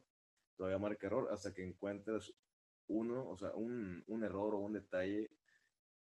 todavía 0.57 0.79
marca 0.79 1.09
error, 1.09 1.29
hasta 1.31 1.53
que 1.53 1.63
encuentres 1.63 2.33
uno, 2.87 3.29
o 3.29 3.37
sea, 3.37 3.51
un, 3.51 4.03
un 4.07 4.25
error 4.25 4.55
o 4.55 4.61
un 4.61 4.73
detalle 4.73 5.29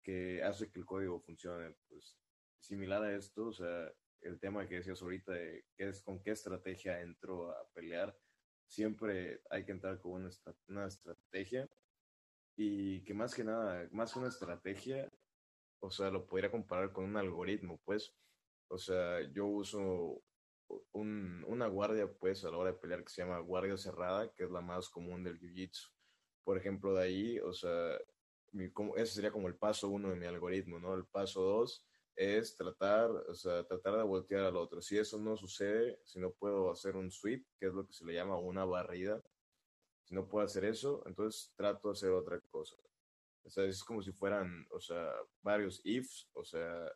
que 0.02 0.42
hace 0.42 0.68
que 0.68 0.80
el 0.80 0.84
código 0.84 1.20
funcione, 1.20 1.76
pues, 1.88 2.18
similar 2.62 3.02
a 3.02 3.14
esto, 3.14 3.48
o 3.48 3.52
sea, 3.52 3.92
el 4.20 4.38
tema 4.38 4.66
que 4.66 4.76
decías 4.76 5.02
ahorita 5.02 5.32
de 5.32 5.64
qué 5.76 5.88
es, 5.88 6.02
con 6.02 6.22
qué 6.22 6.30
estrategia 6.30 7.00
entro 7.00 7.50
a 7.50 7.68
pelear, 7.74 8.16
siempre 8.66 9.42
hay 9.50 9.64
que 9.64 9.72
entrar 9.72 10.00
con 10.00 10.12
una, 10.12 10.30
una 10.68 10.86
estrategia 10.86 11.68
y 12.56 13.02
que 13.04 13.14
más 13.14 13.34
que 13.34 13.44
nada, 13.44 13.88
más 13.90 14.12
que 14.12 14.20
una 14.20 14.28
estrategia, 14.28 15.10
o 15.80 15.90
sea, 15.90 16.10
lo 16.10 16.24
podría 16.24 16.50
comparar 16.50 16.92
con 16.92 17.04
un 17.04 17.16
algoritmo, 17.16 17.80
pues, 17.84 18.14
o 18.68 18.78
sea, 18.78 19.20
yo 19.32 19.46
uso 19.46 20.22
un, 20.92 21.44
una 21.48 21.66
guardia, 21.66 22.10
pues, 22.12 22.44
a 22.44 22.50
la 22.50 22.58
hora 22.58 22.72
de 22.72 22.78
pelear 22.78 23.02
que 23.02 23.10
se 23.10 23.22
llama 23.22 23.40
guardia 23.40 23.76
cerrada, 23.76 24.32
que 24.32 24.44
es 24.44 24.50
la 24.50 24.60
más 24.60 24.88
común 24.88 25.24
del 25.24 25.38
jiu-jitsu. 25.38 25.90
Por 26.44 26.56
ejemplo, 26.56 26.94
de 26.94 27.02
ahí, 27.02 27.38
o 27.40 27.52
sea, 27.52 27.98
mi, 28.52 28.70
como, 28.70 28.96
ese 28.96 29.14
sería 29.14 29.32
como 29.32 29.48
el 29.48 29.56
paso 29.56 29.88
uno 29.88 30.10
de 30.10 30.16
mi 30.16 30.26
algoritmo, 30.26 30.78
¿no? 30.78 30.94
El 30.94 31.06
paso 31.06 31.42
dos 31.42 31.84
es 32.16 32.56
tratar, 32.56 33.10
o 33.10 33.34
sea, 33.34 33.64
tratar 33.64 33.96
de 33.96 34.02
voltear 34.02 34.44
al 34.44 34.56
otro. 34.56 34.80
Si 34.82 34.98
eso 34.98 35.18
no 35.18 35.36
sucede, 35.36 36.00
si 36.04 36.18
no 36.20 36.32
puedo 36.32 36.70
hacer 36.70 36.96
un 36.96 37.10
sweep, 37.10 37.46
que 37.58 37.66
es 37.66 37.74
lo 37.74 37.86
que 37.86 37.92
se 37.92 38.04
le 38.04 38.14
llama 38.14 38.38
una 38.38 38.64
barrida, 38.64 39.22
si 40.04 40.14
no 40.14 40.28
puedo 40.28 40.44
hacer 40.44 40.64
eso, 40.64 41.02
entonces 41.06 41.52
trato 41.56 41.88
de 41.88 41.92
hacer 41.92 42.10
otra 42.10 42.40
cosa. 42.50 42.76
O 43.44 43.50
sea, 43.50 43.64
es 43.64 43.82
como 43.82 44.02
si 44.02 44.12
fueran, 44.12 44.66
o 44.70 44.80
sea, 44.80 45.12
varios 45.42 45.80
ifs, 45.84 46.28
o 46.32 46.44
sea, 46.44 46.92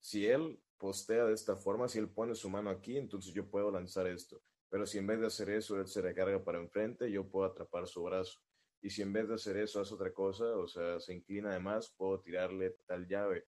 si 0.00 0.26
él 0.26 0.60
postea 0.78 1.24
de 1.24 1.34
esta 1.34 1.56
forma, 1.56 1.88
si 1.88 1.98
él 1.98 2.08
pone 2.08 2.34
su 2.34 2.48
mano 2.48 2.70
aquí, 2.70 2.96
entonces 2.96 3.34
yo 3.34 3.50
puedo 3.50 3.70
lanzar 3.70 4.06
esto. 4.06 4.42
Pero 4.70 4.86
si 4.86 4.98
en 4.98 5.06
vez 5.06 5.20
de 5.20 5.26
hacer 5.26 5.50
eso, 5.50 5.78
él 5.80 5.86
se 5.86 6.02
recarga 6.02 6.42
para 6.42 6.58
enfrente, 6.58 7.10
yo 7.10 7.28
puedo 7.28 7.46
atrapar 7.46 7.86
su 7.86 8.02
brazo. 8.02 8.40
Y 8.80 8.90
si 8.90 9.02
en 9.02 9.12
vez 9.12 9.28
de 9.28 9.34
hacer 9.34 9.56
eso 9.56 9.80
hace 9.80 9.94
otra 9.94 10.12
cosa, 10.12 10.44
o 10.56 10.68
sea, 10.68 11.00
se 11.00 11.14
inclina 11.14 11.50
además, 11.50 11.92
puedo 11.96 12.20
tirarle 12.20 12.76
tal 12.86 13.06
llave. 13.08 13.46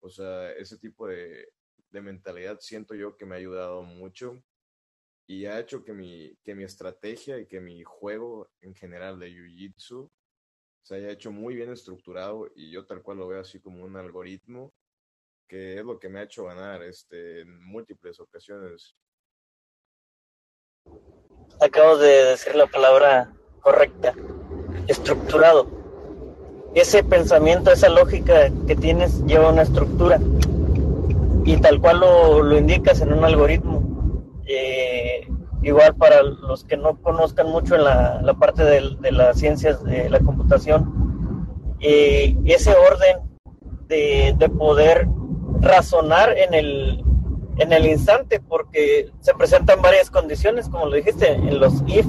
O 0.00 0.10
sea, 0.10 0.52
ese 0.52 0.78
tipo 0.78 1.06
de, 1.06 1.52
de 1.90 2.00
mentalidad 2.00 2.58
siento 2.60 2.94
yo 2.94 3.16
que 3.16 3.26
me 3.26 3.34
ha 3.34 3.38
ayudado 3.38 3.82
mucho 3.82 4.42
y 5.26 5.46
ha 5.46 5.60
hecho 5.60 5.84
que 5.84 5.92
mi, 5.92 6.36
que 6.42 6.54
mi 6.54 6.64
estrategia 6.64 7.38
y 7.38 7.46
que 7.46 7.60
mi 7.60 7.82
juego 7.84 8.50
en 8.60 8.74
general 8.74 9.18
de 9.18 9.30
Jiu-Jitsu 9.30 10.10
se 10.82 10.94
haya 10.96 11.10
hecho 11.10 11.30
muy 11.30 11.54
bien 11.54 11.70
estructurado 11.70 12.50
y 12.54 12.70
yo 12.70 12.86
tal 12.86 13.02
cual 13.02 13.18
lo 13.18 13.28
veo 13.28 13.40
así 13.40 13.60
como 13.60 13.84
un 13.84 13.96
algoritmo 13.96 14.74
que 15.46 15.78
es 15.78 15.84
lo 15.84 15.98
que 15.98 16.08
me 16.08 16.20
ha 16.20 16.24
hecho 16.24 16.44
ganar 16.44 16.82
este, 16.82 17.40
en 17.40 17.64
múltiples 17.64 18.20
ocasiones. 18.20 18.96
Acabo 21.60 21.98
de 21.98 22.24
decir 22.24 22.54
la 22.54 22.68
palabra 22.68 23.32
correcta, 23.60 24.14
estructurado 24.86 25.79
ese 26.74 27.02
pensamiento, 27.02 27.72
esa 27.72 27.88
lógica 27.88 28.50
que 28.66 28.76
tienes 28.76 29.24
lleva 29.24 29.50
una 29.50 29.62
estructura 29.62 30.20
y 31.44 31.56
tal 31.56 31.80
cual 31.80 32.00
lo, 32.00 32.42
lo 32.42 32.58
indicas 32.58 33.00
en 33.00 33.12
un 33.12 33.24
algoritmo. 33.24 33.82
Eh, 34.46 35.28
igual 35.62 35.94
para 35.96 36.22
los 36.22 36.64
que 36.64 36.76
no 36.76 37.00
conozcan 37.00 37.48
mucho 37.48 37.74
en 37.74 37.84
la, 37.84 38.20
la 38.22 38.34
parte 38.34 38.64
de, 38.64 38.96
de, 39.00 39.12
las 39.12 39.38
ciencias 39.38 39.82
de 39.84 40.08
la 40.08 40.20
computación, 40.20 41.76
eh, 41.80 42.36
ese 42.46 42.70
orden 42.74 43.18
de, 43.86 44.34
de, 44.38 44.48
poder 44.48 45.08
razonar 45.60 46.36
en 46.36 46.54
el, 46.54 47.04
en 47.58 47.72
el 47.72 47.86
instante, 47.86 48.40
porque 48.40 49.10
se 49.20 49.34
presentan 49.34 49.82
varias 49.82 50.10
condiciones, 50.10 50.68
como 50.68 50.86
lo 50.86 50.96
dijiste, 50.96 51.32
en 51.32 51.58
los 51.58 51.82
if, 51.86 52.06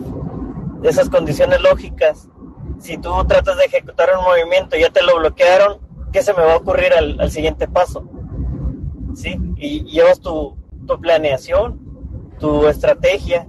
esas 0.84 1.10
condiciones 1.10 1.62
lógicas 1.62 2.28
si 2.82 2.98
tú 2.98 3.12
tratas 3.28 3.58
de 3.58 3.66
ejecutar 3.66 4.10
un 4.18 4.24
movimiento 4.24 4.76
y 4.76 4.82
ya 4.82 4.90
te 4.90 5.04
lo 5.04 5.18
bloquearon, 5.18 5.80
¿qué 6.12 6.22
se 6.22 6.34
me 6.34 6.44
va 6.44 6.54
a 6.54 6.58
ocurrir 6.58 6.94
al, 6.94 7.32
siguiente 7.32 7.68
paso? 7.68 8.10
¿Sí? 9.16 9.38
Y 9.58 9.86
llevas 9.86 10.20
tu, 10.20 10.58
tu 10.88 11.00
planeación, 11.00 11.80
tu 12.40 12.68
estrategia 12.68 13.48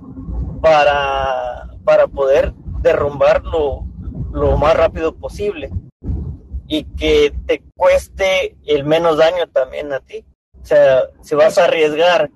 para, 0.61 1.71
para 1.85 2.07
poder 2.07 2.53
derrumbarlo 2.83 3.87
lo 4.33 4.57
más 4.57 4.77
rápido 4.77 5.15
posible 5.15 5.71
y 6.69 6.85
que 6.85 7.35
te 7.47 7.63
cueste 7.77 8.57
el 8.67 8.85
menos 8.85 9.19
daño 9.19 9.47
también 9.49 9.93
a 9.93 10.01
ti. 10.01 10.25
O 10.63 10.65
sea, 10.65 11.05
si 11.23 11.35
vas 11.35 11.59
a 11.59 11.65
arriesgar 11.65 12.31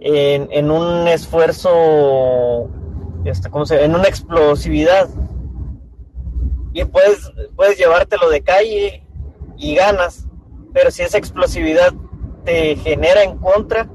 en, 0.00 0.48
en 0.50 0.70
un 0.70 1.08
esfuerzo, 1.08 2.68
este, 3.24 3.50
¿cómo 3.50 3.66
se 3.66 3.84
En 3.84 3.94
una 3.94 4.08
explosividad 4.08 5.08
y 6.72 6.84
puedes, 6.84 7.30
puedes 7.56 7.78
llevártelo 7.78 8.30
de 8.30 8.42
calle 8.42 9.06
y 9.56 9.74
ganas, 9.74 10.26
pero 10.72 10.90
si 10.90 11.02
esa 11.02 11.18
explosividad 11.18 11.92
te 12.44 12.76
genera 12.76 13.22
en 13.22 13.38
contra, 13.38 13.90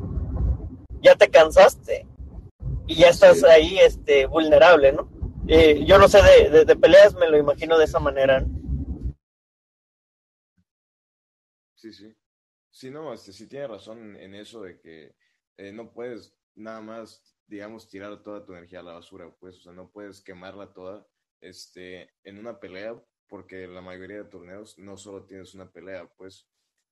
ya 1.01 1.15
te 1.15 1.29
cansaste 1.29 2.07
y 2.87 2.95
ya 2.95 3.09
estás 3.09 3.43
ahí 3.43 3.79
este, 3.79 4.25
vulnerable, 4.25 4.91
¿no? 4.91 5.09
Eh, 5.47 5.85
yo 5.85 5.97
no 5.97 6.07
sé 6.07 6.21
de, 6.21 6.49
de, 6.49 6.65
de, 6.65 6.75
peleas, 6.75 7.13
me 7.15 7.29
lo 7.29 7.37
imagino 7.37 7.77
de 7.77 7.85
esa 7.85 7.99
manera. 7.99 8.45
Sí, 11.75 11.93
sí. 11.93 12.15
Sí, 12.71 12.89
no, 12.89 13.13
este, 13.13 13.31
sí 13.31 13.47
tiene 13.47 13.67
razón 13.67 14.17
en 14.17 14.35
eso 14.35 14.61
de 14.61 14.79
que 14.81 15.15
eh, 15.57 15.71
no 15.71 15.93
puedes 15.93 16.35
nada 16.55 16.81
más, 16.81 17.23
digamos, 17.47 17.87
tirar 17.87 18.21
toda 18.21 18.43
tu 18.43 18.53
energía 18.53 18.79
a 18.79 18.83
la 18.83 18.93
basura, 18.93 19.33
pues, 19.39 19.57
o 19.57 19.61
sea, 19.61 19.71
no 19.71 19.89
puedes 19.91 20.19
quemarla 20.21 20.73
toda 20.73 21.07
este, 21.47 22.13
en 22.23 22.37
una 22.37 22.59
pelea, 22.59 22.95
porque 23.27 23.67
la 23.67 23.81
mayoría 23.81 24.17
de 24.17 24.29
torneos 24.29 24.77
no 24.77 24.97
solo 24.97 25.25
tienes 25.25 25.53
una 25.53 25.71
pelea, 25.71 26.07
pues 26.17 26.47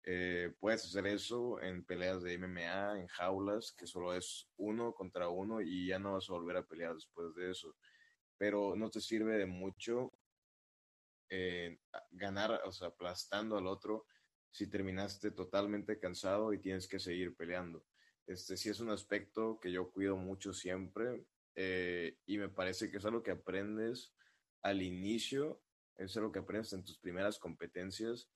eh, 0.06 0.54
puedes 0.60 0.84
hacer 0.86 1.08
eso 1.08 1.62
en 1.62 1.86
peleas 1.86 2.22
de 2.24 2.34
MMA, 2.38 3.00
en 3.00 3.08
jaulas, 3.08 3.72
que 3.72 3.88
solo 3.88 4.14
es 4.14 4.50
uno 4.58 4.94
contra 4.94 5.30
uno 5.30 5.62
y 5.62 5.88
ya 5.88 6.00
no 6.00 6.14
vas 6.14 6.30
a 6.30 6.34
volver 6.34 6.58
a 6.58 6.68
pelear 6.68 6.94
después 6.94 7.34
de 7.36 7.52
eso. 7.52 7.76
Pero 8.38 8.76
no 8.76 8.90
te 8.90 9.00
sirve 9.00 9.38
de 9.38 9.46
mucho 9.46 10.12
eh, 11.30 11.80
ganar, 12.12 12.62
o 12.66 12.72
sea, 12.72 12.90
aplastando 12.90 13.58
al 13.58 13.68
otro 13.68 14.06
si 14.52 14.68
terminaste 14.68 15.32
totalmente 15.32 15.98
cansado 15.98 16.54
y 16.54 16.60
tienes 16.60 16.88
que 16.88 17.00
seguir 17.00 17.36
peleando. 17.36 17.86
Este 18.28 18.56
sí 18.56 18.70
es 18.70 18.80
un 18.80 18.90
aspecto 18.92 19.60
que 19.60 19.72
yo 19.72 19.90
cuido 19.92 20.16
mucho 20.16 20.54
siempre 20.54 21.26
eh, 21.56 22.18
y 22.26 22.38
me 22.38 22.50
parece 22.50 22.92
que 22.92 22.98
es 22.98 23.06
algo 23.06 23.24
que 23.24 23.32
aprendes 23.32 24.14
al 24.64 24.82
inicio, 24.82 25.62
es 25.98 26.16
lo 26.16 26.32
que 26.32 26.40
aprendes 26.40 26.74
en 26.74 26.84
tus 26.84 26.98
primeras 26.98 27.38
competencias, 27.38 28.30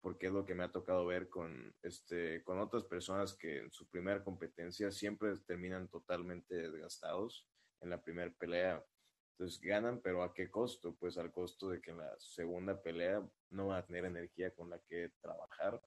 porque 0.00 0.26
es 0.28 0.32
lo 0.32 0.44
que 0.44 0.54
me 0.54 0.64
ha 0.64 0.72
tocado 0.72 1.06
ver 1.06 1.28
con, 1.28 1.74
este, 1.82 2.42
con 2.42 2.58
otras 2.58 2.84
personas 2.84 3.34
que 3.34 3.58
en 3.58 3.72
su 3.72 3.86
primera 3.88 4.24
competencia 4.24 4.90
siempre 4.90 5.36
terminan 5.46 5.88
totalmente 5.88 6.54
desgastados 6.54 7.46
en 7.80 7.90
la 7.90 8.02
primera 8.02 8.32
pelea. 8.32 8.84
Entonces 9.32 9.60
ganan, 9.60 10.00
pero 10.00 10.22
¿a 10.22 10.34
qué 10.34 10.50
costo? 10.50 10.94
Pues 10.98 11.18
al 11.18 11.32
costo 11.32 11.68
de 11.68 11.80
que 11.80 11.92
en 11.92 11.98
la 11.98 12.18
segunda 12.18 12.80
pelea 12.82 13.22
no 13.50 13.68
van 13.68 13.78
a 13.78 13.86
tener 13.86 14.04
energía 14.04 14.52
con 14.54 14.70
la 14.70 14.78
que 14.80 15.12
trabajar. 15.20 15.80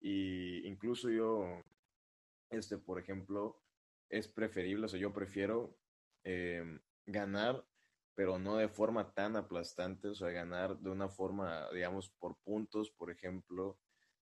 Y 0.00 0.66
incluso 0.66 1.08
yo, 1.10 1.62
este, 2.50 2.78
por 2.78 2.98
ejemplo, 2.98 3.62
es 4.08 4.28
preferible, 4.28 4.86
o 4.86 4.88
sea, 4.88 4.98
yo 4.98 5.12
prefiero 5.12 5.76
eh, 6.24 6.80
ganar 7.06 7.64
pero 8.20 8.38
no 8.38 8.56
de 8.58 8.68
forma 8.68 9.14
tan 9.14 9.34
aplastante, 9.36 10.08
o 10.08 10.14
sea, 10.14 10.28
ganar 10.28 10.78
de 10.78 10.90
una 10.90 11.08
forma, 11.08 11.70
digamos, 11.72 12.10
por 12.10 12.36
puntos, 12.44 12.90
por 12.90 13.10
ejemplo, 13.10 13.78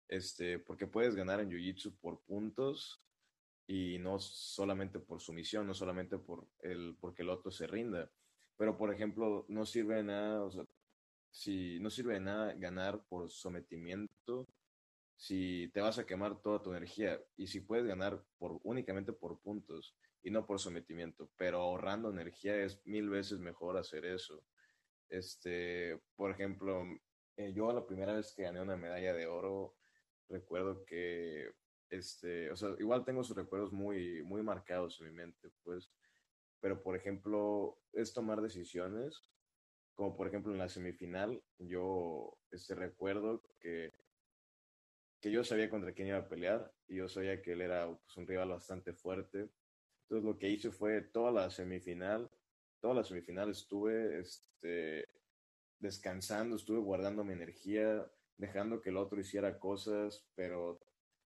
este, 0.07 0.57
porque 0.57 0.87
puedes 0.87 1.13
ganar 1.13 1.41
en 1.41 1.51
Jiu-Jitsu 1.51 1.99
por 1.99 2.19
puntos 2.23 3.03
y 3.67 3.99
no 3.99 4.17
solamente 4.17 4.97
por 4.97 5.21
sumisión, 5.21 5.67
no 5.67 5.75
solamente 5.75 6.17
por 6.17 6.47
el, 6.61 6.97
porque 6.99 7.21
el 7.21 7.29
otro 7.29 7.51
se 7.51 7.67
rinda. 7.67 8.09
Pero, 8.57 8.75
por 8.75 8.91
ejemplo, 8.91 9.45
no 9.47 9.63
sirve 9.63 9.97
de 9.97 10.05
nada, 10.05 10.43
o 10.43 10.49
sea, 10.49 10.65
si 11.29 11.79
no 11.79 11.91
sirve 11.91 12.15
de 12.15 12.21
nada 12.21 12.53
ganar 12.53 13.05
por 13.07 13.29
sometimiento, 13.29 14.47
si 15.15 15.69
te 15.73 15.81
vas 15.81 15.99
a 15.99 16.05
quemar 16.05 16.41
toda 16.41 16.61
tu 16.61 16.71
energía 16.71 17.21
y 17.35 17.47
si 17.47 17.61
puedes 17.61 17.85
ganar 17.85 18.23
por 18.37 18.59
únicamente 18.63 19.13
por 19.13 19.39
puntos 19.39 19.95
y 20.21 20.31
no 20.31 20.45
por 20.45 20.59
sometimiento, 20.59 21.29
pero 21.37 21.61
ahorrando 21.61 22.09
energía 22.09 22.55
es 22.57 22.85
mil 22.85 23.09
veces 23.09 23.39
mejor 23.39 23.77
hacer 23.77 24.05
eso. 24.05 24.43
Este, 25.09 26.01
por 26.15 26.31
ejemplo, 26.31 26.83
eh, 27.37 27.53
yo 27.53 27.71
la 27.71 27.85
primera 27.85 28.13
vez 28.13 28.33
que 28.33 28.43
gané 28.43 28.61
una 28.61 28.77
medalla 28.77 29.13
de 29.13 29.27
oro, 29.27 29.75
recuerdo 30.29 30.85
que, 30.85 31.51
este, 31.89 32.51
o 32.51 32.55
sea, 32.55 32.69
igual 32.79 33.05
tengo 33.05 33.23
sus 33.23 33.35
recuerdos 33.35 33.71
muy, 33.71 34.23
muy 34.23 34.41
marcados 34.41 34.99
en 34.99 35.07
mi 35.07 35.13
mente, 35.13 35.51
pues, 35.63 35.91
pero 36.59 36.81
por 36.81 36.95
ejemplo, 36.95 37.77
es 37.91 38.13
tomar 38.13 38.41
decisiones, 38.41 39.25
como 39.93 40.15
por 40.15 40.27
ejemplo 40.27 40.51
en 40.51 40.59
la 40.59 40.69
semifinal, 40.69 41.43
yo 41.59 42.37
este, 42.51 42.73
recuerdo 42.73 43.43
que, 43.59 43.91
que 45.23 45.31
yo 45.31 45.41
sabía 45.45 45.69
contra 45.69 45.93
quién 45.93 46.09
iba 46.09 46.17
a 46.17 46.27
pelear 46.27 46.69
y 46.85 46.97
yo 46.97 47.07
sabía 47.07 47.41
que 47.41 47.53
él 47.53 47.61
era 47.61 47.87
pues, 47.87 48.17
un 48.17 48.27
rival 48.27 48.49
bastante 48.49 48.91
fuerte. 48.91 49.49
Entonces 50.01 50.25
lo 50.25 50.37
que 50.37 50.49
hice 50.49 50.69
fue 50.69 50.99
toda 50.99 51.31
la 51.31 51.49
semifinal, 51.49 52.29
toda 52.81 52.95
la 52.95 53.05
semifinal 53.05 53.49
estuve 53.49 54.19
este, 54.19 55.07
descansando, 55.79 56.57
estuve 56.57 56.79
guardando 56.79 57.23
mi 57.23 57.31
energía, 57.31 58.05
dejando 58.35 58.81
que 58.81 58.89
el 58.89 58.97
otro 58.97 59.17
hiciera 59.17 59.59
cosas, 59.59 60.27
pero 60.35 60.81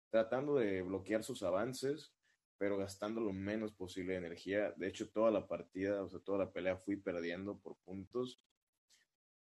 tratando 0.10 0.56
de 0.56 0.82
bloquear 0.82 1.22
sus 1.22 1.44
avances 1.44 2.14
pero 2.58 2.78
gastando 2.78 3.20
lo 3.20 3.34
menos 3.34 3.74
posible 3.74 4.14
de 4.14 4.20
energía. 4.20 4.72
De 4.78 4.88
hecho, 4.88 5.10
toda 5.10 5.30
la 5.32 5.46
partida, 5.46 6.02
o 6.02 6.08
sea, 6.08 6.22
toda 6.22 6.46
la 6.46 6.54
pelea 6.54 6.78
fui 6.78 6.96
perdiendo 6.96 7.58
por 7.58 7.76
puntos. 7.84 8.40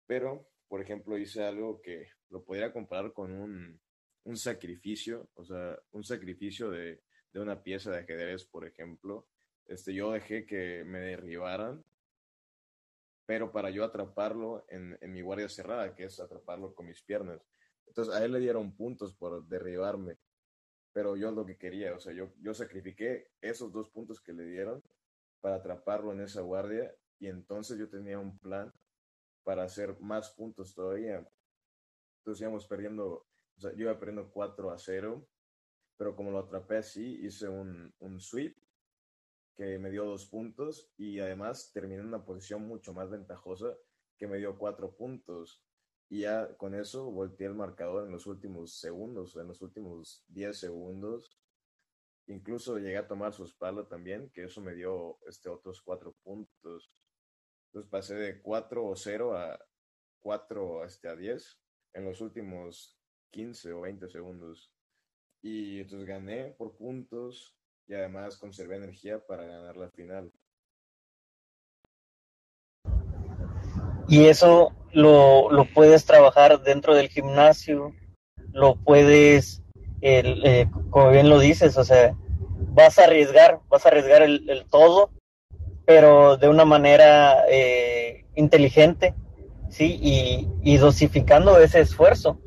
Pero, 0.06 0.48
por 0.66 0.82
ejemplo, 0.82 1.16
hice 1.16 1.44
algo 1.44 1.80
que 1.80 2.08
lo 2.30 2.42
podría 2.42 2.72
comparar 2.72 3.12
con 3.12 3.30
un, 3.30 3.80
un 4.26 4.36
sacrificio, 4.36 5.28
o 5.34 5.44
sea, 5.44 5.78
un 5.92 6.04
sacrificio 6.04 6.70
de, 6.70 7.02
de, 7.32 7.40
una 7.40 7.62
pieza 7.62 7.90
de 7.90 7.98
ajedrez, 7.98 8.44
por 8.44 8.66
ejemplo. 8.66 9.26
Este, 9.66 9.94
yo 9.94 10.12
dejé 10.12 10.46
que 10.46 10.84
me 10.84 11.00
derribaran, 11.00 11.84
pero 13.24 13.50
para 13.50 13.70
yo 13.70 13.84
atraparlo 13.84 14.64
en, 14.68 14.96
en 15.00 15.12
mi 15.12 15.22
guardia 15.22 15.48
cerrada, 15.48 15.94
que 15.94 16.04
es 16.04 16.20
atraparlo 16.20 16.74
con 16.74 16.86
mis 16.86 17.02
piernas. 17.02 17.40
Entonces, 17.86 18.14
a 18.14 18.24
él 18.24 18.32
le 18.32 18.40
dieron 18.40 18.76
puntos 18.76 19.14
por 19.14 19.46
derribarme 19.46 20.18
pero 20.96 21.14
yo 21.14 21.30
lo 21.30 21.44
que 21.44 21.58
quería, 21.58 21.94
o 21.94 22.00
sea, 22.00 22.14
yo, 22.14 22.32
yo 22.40 22.54
sacrifiqué 22.54 23.28
esos 23.42 23.70
dos 23.70 23.90
puntos 23.90 24.18
que 24.18 24.32
le 24.32 24.46
dieron 24.46 24.82
para 25.42 25.56
atraparlo 25.56 26.10
en 26.10 26.22
esa 26.22 26.40
guardia 26.40 26.90
y 27.18 27.26
entonces 27.26 27.78
yo 27.78 27.90
tenía 27.90 28.18
un 28.18 28.38
plan 28.38 28.72
para 29.44 29.64
hacer 29.64 30.00
más 30.00 30.30
puntos 30.30 30.74
todavía. 30.74 31.18
Entonces 32.20 32.40
íbamos 32.40 32.66
perdiendo, 32.66 33.26
o 33.56 33.60
sea, 33.60 33.72
yo 33.72 33.82
iba 33.82 33.98
perdiendo 33.98 34.30
4 34.30 34.70
a 34.70 34.78
0, 34.78 35.26
pero 35.96 36.14
como 36.14 36.30
lo 36.30 36.38
atrapé 36.38 36.78
así, 36.78 37.24
hice 37.24 37.48
un, 37.48 37.94
un 38.00 38.20
sweep 38.20 38.56
que 39.54 39.78
me 39.78 39.90
dio 39.90 40.04
dos 40.04 40.26
puntos 40.26 40.92
y 40.98 41.18
además 41.18 41.72
terminé 41.72 42.00
en 42.00 42.08
una 42.08 42.24
posición 42.24 42.66
mucho 42.66 42.92
más 42.92 43.10
ventajosa 43.10 43.74
que 44.18 44.26
me 44.26 44.36
dio 44.36 44.58
cuatro 44.58 44.94
puntos 44.94 45.66
y 46.08 46.20
ya 46.20 46.54
con 46.56 46.74
eso 46.74 47.10
volteé 47.10 47.48
el 47.48 47.54
marcador 47.54 48.06
en 48.06 48.12
los 48.12 48.26
últimos 48.26 48.78
segundos, 48.78 49.34
en 49.36 49.48
los 49.48 49.60
últimos 49.60 50.24
10 50.28 50.56
segundos. 50.56 51.36
Incluso 52.28 52.78
llegué 52.78 52.96
a 52.96 53.08
tomar 53.08 53.32
su 53.32 53.44
espalda 53.44 53.88
también, 53.88 54.30
que 54.30 54.44
eso 54.44 54.60
me 54.60 54.74
dio 54.74 55.18
este, 55.26 55.48
otros 55.48 55.82
cuatro 55.82 56.14
puntos. 56.22 56.92
Entonces 57.66 57.90
pasé 57.90 58.14
de 58.14 58.40
4 58.40 58.86
o 58.86 58.94
0 58.94 59.36
a 59.36 59.58
4 60.20 60.84
este, 60.84 61.08
a 61.08 61.16
10 61.16 61.60
en 61.94 62.04
los 62.04 62.20
últimos 62.20 62.95
15 63.30 63.72
o 63.72 63.80
20 63.82 64.08
segundos. 64.08 64.70
Y 65.42 65.80
entonces 65.80 66.08
gané 66.08 66.54
por 66.58 66.76
puntos 66.76 67.56
y 67.86 67.94
además 67.94 68.36
conservé 68.36 68.76
energía 68.76 69.24
para 69.24 69.44
ganar 69.44 69.76
la 69.76 69.90
final. 69.90 70.32
Y 74.08 74.26
eso 74.26 74.72
lo, 74.92 75.50
lo 75.50 75.64
puedes 75.72 76.04
trabajar 76.04 76.62
dentro 76.62 76.94
del 76.94 77.08
gimnasio, 77.08 77.92
lo 78.52 78.76
puedes, 78.76 79.62
eh, 80.00 80.66
como 80.90 81.10
bien 81.10 81.28
lo 81.28 81.38
dices, 81.38 81.76
o 81.76 81.84
sea, 81.84 82.16
vas 82.72 82.98
a 82.98 83.04
arriesgar, 83.04 83.60
vas 83.68 83.84
a 83.84 83.88
arriesgar 83.88 84.22
el, 84.22 84.64
todo, 84.70 85.10
pero 85.84 86.36
de 86.36 86.48
una 86.48 86.64
manera 86.64 87.44
eh, 87.48 88.24
inteligente, 88.34 89.14
¿sí? 89.68 89.98
Y 90.00 90.76
dosificando 90.78 91.58
ese 91.58 91.80
esfuerzo, 91.80 92.40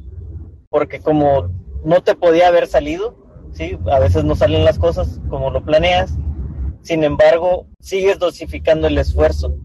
porque 0.70 1.00
como 1.00 1.50
no 1.84 2.04
te 2.04 2.16
podía 2.16 2.48
haber 2.48 2.68
salido, 2.68 3.16
¿sí? 3.54 3.78
A 3.92 4.00
veces 4.00 4.24
no 4.24 4.36
salen 4.36 4.66
las 4.66 4.80
cosas 4.80 5.22
como 5.30 5.50
lo 5.50 5.64
planeas, 5.64 6.18
sin 6.82 7.04
embargo, 7.04 7.68
sigues 7.80 8.20
dosificando 8.20 8.88
el 8.88 8.98
esfuerzo 8.98 9.56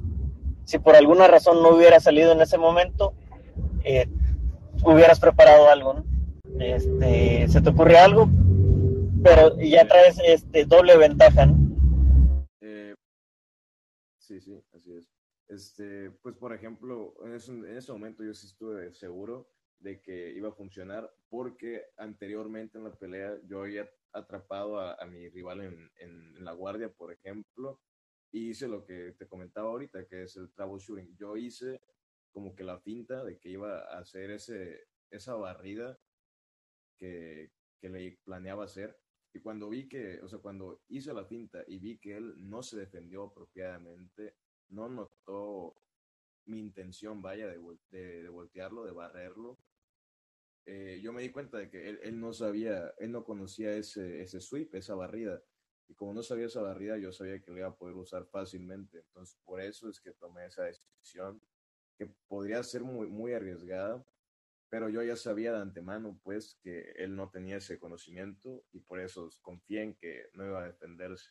si 0.64 0.78
por 0.78 0.96
alguna 0.96 1.28
razón 1.28 1.62
no 1.62 1.70
hubiera 1.70 2.00
salido 2.00 2.32
en 2.32 2.40
ese 2.40 2.58
momento, 2.58 3.14
eh, 3.84 4.08
hubieras 4.84 5.20
preparado 5.20 5.68
algo, 5.68 5.94
¿no? 5.94 6.04
Este, 6.60 7.48
se 7.48 7.60
te 7.60 7.70
ocurre 7.70 7.98
algo, 7.98 8.28
pero 9.22 9.58
ya 9.58 9.86
traes 9.86 10.18
este 10.24 10.64
doble 10.64 10.96
ventaja, 10.96 11.46
¿no? 11.46 12.46
Eh, 12.60 12.94
sí, 14.18 14.40
sí, 14.40 14.62
así 14.72 14.94
es. 14.94 15.10
Este, 15.48 16.10
pues 16.22 16.34
por 16.36 16.54
ejemplo, 16.54 17.14
en 17.24 17.34
ese, 17.34 17.52
en 17.52 17.76
ese 17.76 17.92
momento 17.92 18.24
yo 18.24 18.32
sí 18.32 18.46
estuve 18.46 18.92
seguro 18.94 19.46
de 19.84 20.00
que 20.00 20.32
iba 20.32 20.48
a 20.48 20.54
funcionar 20.54 21.12
porque 21.28 21.82
anteriormente 21.98 22.78
en 22.78 22.84
la 22.84 22.94
pelea 22.94 23.38
yo 23.44 23.60
había 23.60 23.88
atrapado 24.12 24.80
a, 24.80 24.94
a 24.94 25.04
mi 25.04 25.28
rival 25.28 25.60
en, 25.60 25.92
en, 25.98 26.36
en, 26.36 26.44
la 26.44 26.52
guardia, 26.52 26.88
por 26.88 27.12
ejemplo, 27.12 27.82
y 28.32 28.48
hice 28.50 28.66
lo 28.66 28.84
que 28.86 29.14
te 29.18 29.28
comentaba 29.28 29.68
ahorita, 29.68 30.06
que 30.06 30.22
es 30.22 30.36
el 30.36 30.50
troubleshooting. 30.54 31.14
Yo 31.16 31.36
hice 31.36 31.82
como 32.32 32.54
que 32.54 32.64
la 32.64 32.80
finta 32.80 33.22
de 33.24 33.38
que 33.38 33.50
iba 33.50 33.80
a 33.80 33.98
hacer 33.98 34.30
ese, 34.30 34.86
esa 35.10 35.34
barrida 35.34 35.98
que, 36.98 37.52
que 37.78 37.88
le 37.90 38.18
planeaba 38.24 38.64
hacer. 38.64 38.98
Y 39.34 39.40
cuando 39.40 39.68
vi 39.68 39.86
que, 39.86 40.20
o 40.22 40.28
sea, 40.28 40.38
cuando 40.38 40.80
hice 40.88 41.12
la 41.12 41.26
finta 41.26 41.62
y 41.66 41.78
vi 41.78 41.98
que 41.98 42.16
él 42.16 42.34
no 42.38 42.62
se 42.62 42.78
defendió 42.78 43.24
apropiadamente, 43.24 44.36
no 44.68 44.88
notó 44.88 45.76
mi 46.46 46.58
intención, 46.58 47.20
vaya, 47.20 47.46
de, 47.48 47.58
de, 47.90 48.22
de 48.22 48.28
voltearlo, 48.28 48.84
de 48.84 48.92
barrerlo, 48.92 49.58
eh, 50.66 51.00
yo 51.02 51.12
me 51.12 51.22
di 51.22 51.30
cuenta 51.30 51.58
de 51.58 51.68
que 51.68 51.88
él, 51.88 52.00
él, 52.02 52.18
no 52.18 52.32
sabía, 52.32 52.94
él 52.98 53.12
no 53.12 53.24
conocía 53.24 53.76
ese, 53.76 54.22
ese 54.22 54.40
sweep, 54.40 54.74
esa 54.74 54.94
barrida. 54.94 55.42
Y 55.88 55.94
como 55.94 56.14
no 56.14 56.22
sabía 56.22 56.46
esa 56.46 56.62
barrida, 56.62 56.96
yo 56.96 57.12
sabía 57.12 57.40
que 57.40 57.50
lo 57.50 57.58
iba 57.58 57.68
a 57.68 57.76
poder 57.76 57.96
usar 57.96 58.26
fácilmente. 58.26 58.98
Entonces, 58.98 59.38
por 59.44 59.60
eso 59.60 59.88
es 59.88 60.00
que 60.00 60.12
tomé 60.12 60.46
esa 60.46 60.64
decisión, 60.64 61.40
que 61.98 62.06
podría 62.26 62.62
ser 62.62 62.82
muy, 62.82 63.08
muy 63.08 63.34
arriesgada, 63.34 64.04
pero 64.70 64.88
yo 64.88 65.02
ya 65.02 65.16
sabía 65.16 65.52
de 65.52 65.60
antemano, 65.60 66.18
pues, 66.22 66.58
que 66.62 66.92
él 66.96 67.14
no 67.14 67.30
tenía 67.30 67.58
ese 67.58 67.78
conocimiento 67.78 68.64
y 68.72 68.80
por 68.80 69.00
eso 69.00 69.28
confié 69.42 69.82
en 69.82 69.94
que 69.94 70.30
no 70.32 70.46
iba 70.46 70.62
a 70.62 70.66
defenderse. 70.66 71.30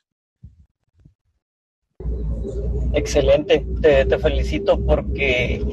Excelente, 2.93 3.65
te, 3.81 4.17
felicito 4.19 4.79
porque 4.79 5.63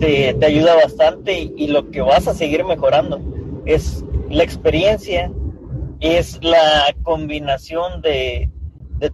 te, 0.00 0.46
ayuda 0.46 0.74
bastante 0.76 1.38
y, 1.54 1.68
lo 1.68 1.90
que 1.90 2.00
vas 2.00 2.26
a 2.26 2.34
seguir 2.34 2.64
mejorando 2.64 3.20
es 3.66 4.04
la 4.30 4.44
experiencia 4.44 5.30
es 6.00 6.42
la 6.42 6.94
combinación 7.02 8.00
de, 8.00 8.50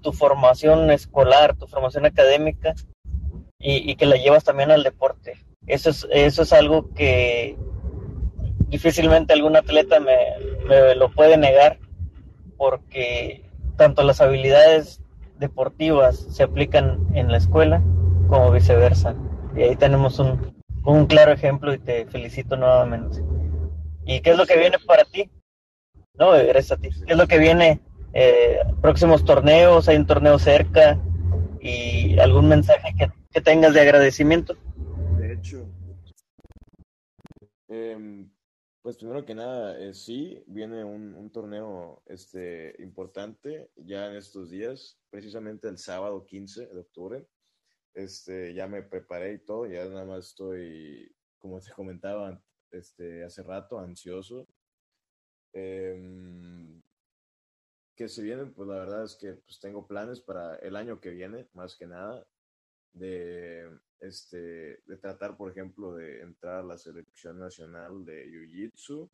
tu 0.01 0.13
formación 0.13 0.91
escolar, 0.91 1.57
tu 1.57 1.67
formación 1.67 2.07
académica 2.07 2.75
y, 3.59 3.97
que 3.97 4.07
la 4.07 4.17
llevas 4.17 4.45
también 4.45 4.71
al 4.71 4.85
deporte. 4.85 5.35
Eso 5.67 5.91
es, 5.91 6.07
eso 6.13 6.43
es 6.43 6.53
algo 6.53 6.93
que 6.95 7.57
difícilmente 8.69 9.33
algún 9.33 9.57
atleta 9.57 9.99
me 9.99 10.95
lo 10.95 11.11
puede 11.11 11.37
negar 11.37 11.79
porque 12.57 13.45
tanto 13.77 14.03
las 14.03 14.21
habilidades 14.21 15.01
deportivas 15.39 16.17
se 16.17 16.43
aplican 16.43 17.07
en 17.15 17.31
la 17.31 17.39
escuela 17.39 17.83
como 18.29 18.51
viceversa. 18.51 19.15
Y 19.57 19.63
ahí 19.63 19.77
tenemos 19.77 20.19
un, 20.19 20.55
un 20.85 21.07
claro 21.07 21.33
ejemplo 21.33 21.73
y 21.75 21.79
te 21.79 22.07
felicito 22.07 22.57
nuevamente. 22.57 23.23
¿Y 24.05 24.21
qué 24.21 24.31
es 24.31 24.37
lo 24.37 24.47
que 24.47 24.59
viene 24.59 24.77
para 24.87 25.05
ti? 25.05 25.31
No, 26.19 26.31
gracias 26.31 26.73
a 26.73 26.77
ti. 26.77 26.91
¿Qué 27.07 27.13
es 27.13 27.19
lo 27.19 27.27
que 27.27 27.39
viene? 27.39 27.81
Eh, 28.13 28.59
próximos 28.81 29.25
torneos, 29.25 29.89
hay 29.89 29.97
un 29.97 30.07
torneo 30.07 30.39
cerca 30.39 30.99
y 31.61 32.19
algún 32.19 32.49
mensaje 32.49 32.95
que, 32.97 33.11
que 33.31 33.41
tengas 33.41 33.75
de 33.75 33.81
agradecimiento. 33.81 34.57
De 35.19 35.35
hecho, 35.35 35.67
eh, 37.69 38.27
pues 38.87 38.99
primero 38.99 39.25
que 39.25 39.35
nada, 39.35 39.77
eh, 39.81 39.93
sí, 39.93 40.41
viene 40.47 40.85
un, 40.85 41.13
un, 41.17 41.33
torneo 41.33 42.05
este, 42.07 42.73
importante 42.79 43.69
ya 43.75 44.07
en 44.07 44.15
estos 44.15 44.49
días, 44.49 44.97
precisamente 45.11 45.67
el 45.67 45.77
sábado 45.77 46.25
15 46.25 46.69
de 46.69 46.79
octubre. 46.79 47.27
Este, 47.95 48.55
ya 48.55 48.69
me 48.69 48.85
preparé 48.85 49.33
y 49.33 49.39
todo, 49.45 49.67
ya 49.67 49.85
nada 49.87 50.05
más 50.05 50.29
estoy 50.29 51.13
como 51.37 51.59
te 51.59 51.73
comentaba 51.73 52.41
este, 52.71 53.25
hace 53.25 53.43
rato, 53.43 53.81
ansioso. 53.81 54.47
Em, 55.53 56.81
que 57.97 58.09
se 58.09 58.23
vienen, 58.23 58.55
pues 58.55 58.69
la 58.69 58.77
verdad 58.77 59.03
es 59.03 59.17
que 59.17 59.33
pues, 59.33 59.59
tengo 59.59 59.85
planes 59.89 60.21
para 60.21 60.59
el 60.59 60.77
año 60.77 61.01
que 61.01 61.11
viene, 61.11 61.49
más 61.55 61.75
que 61.75 61.89
nada, 61.89 62.25
de, 62.93 63.69
este, 64.01 64.83
de 64.85 64.97
tratar, 65.01 65.37
por 65.37 65.51
ejemplo, 65.51 65.95
de 65.95 66.23
entrar 66.23 66.61
a 66.61 66.63
la 66.63 66.79
selección 66.79 67.39
nacional 67.39 68.05
de 68.05 68.27
Jiu-Jitsu 68.27 69.11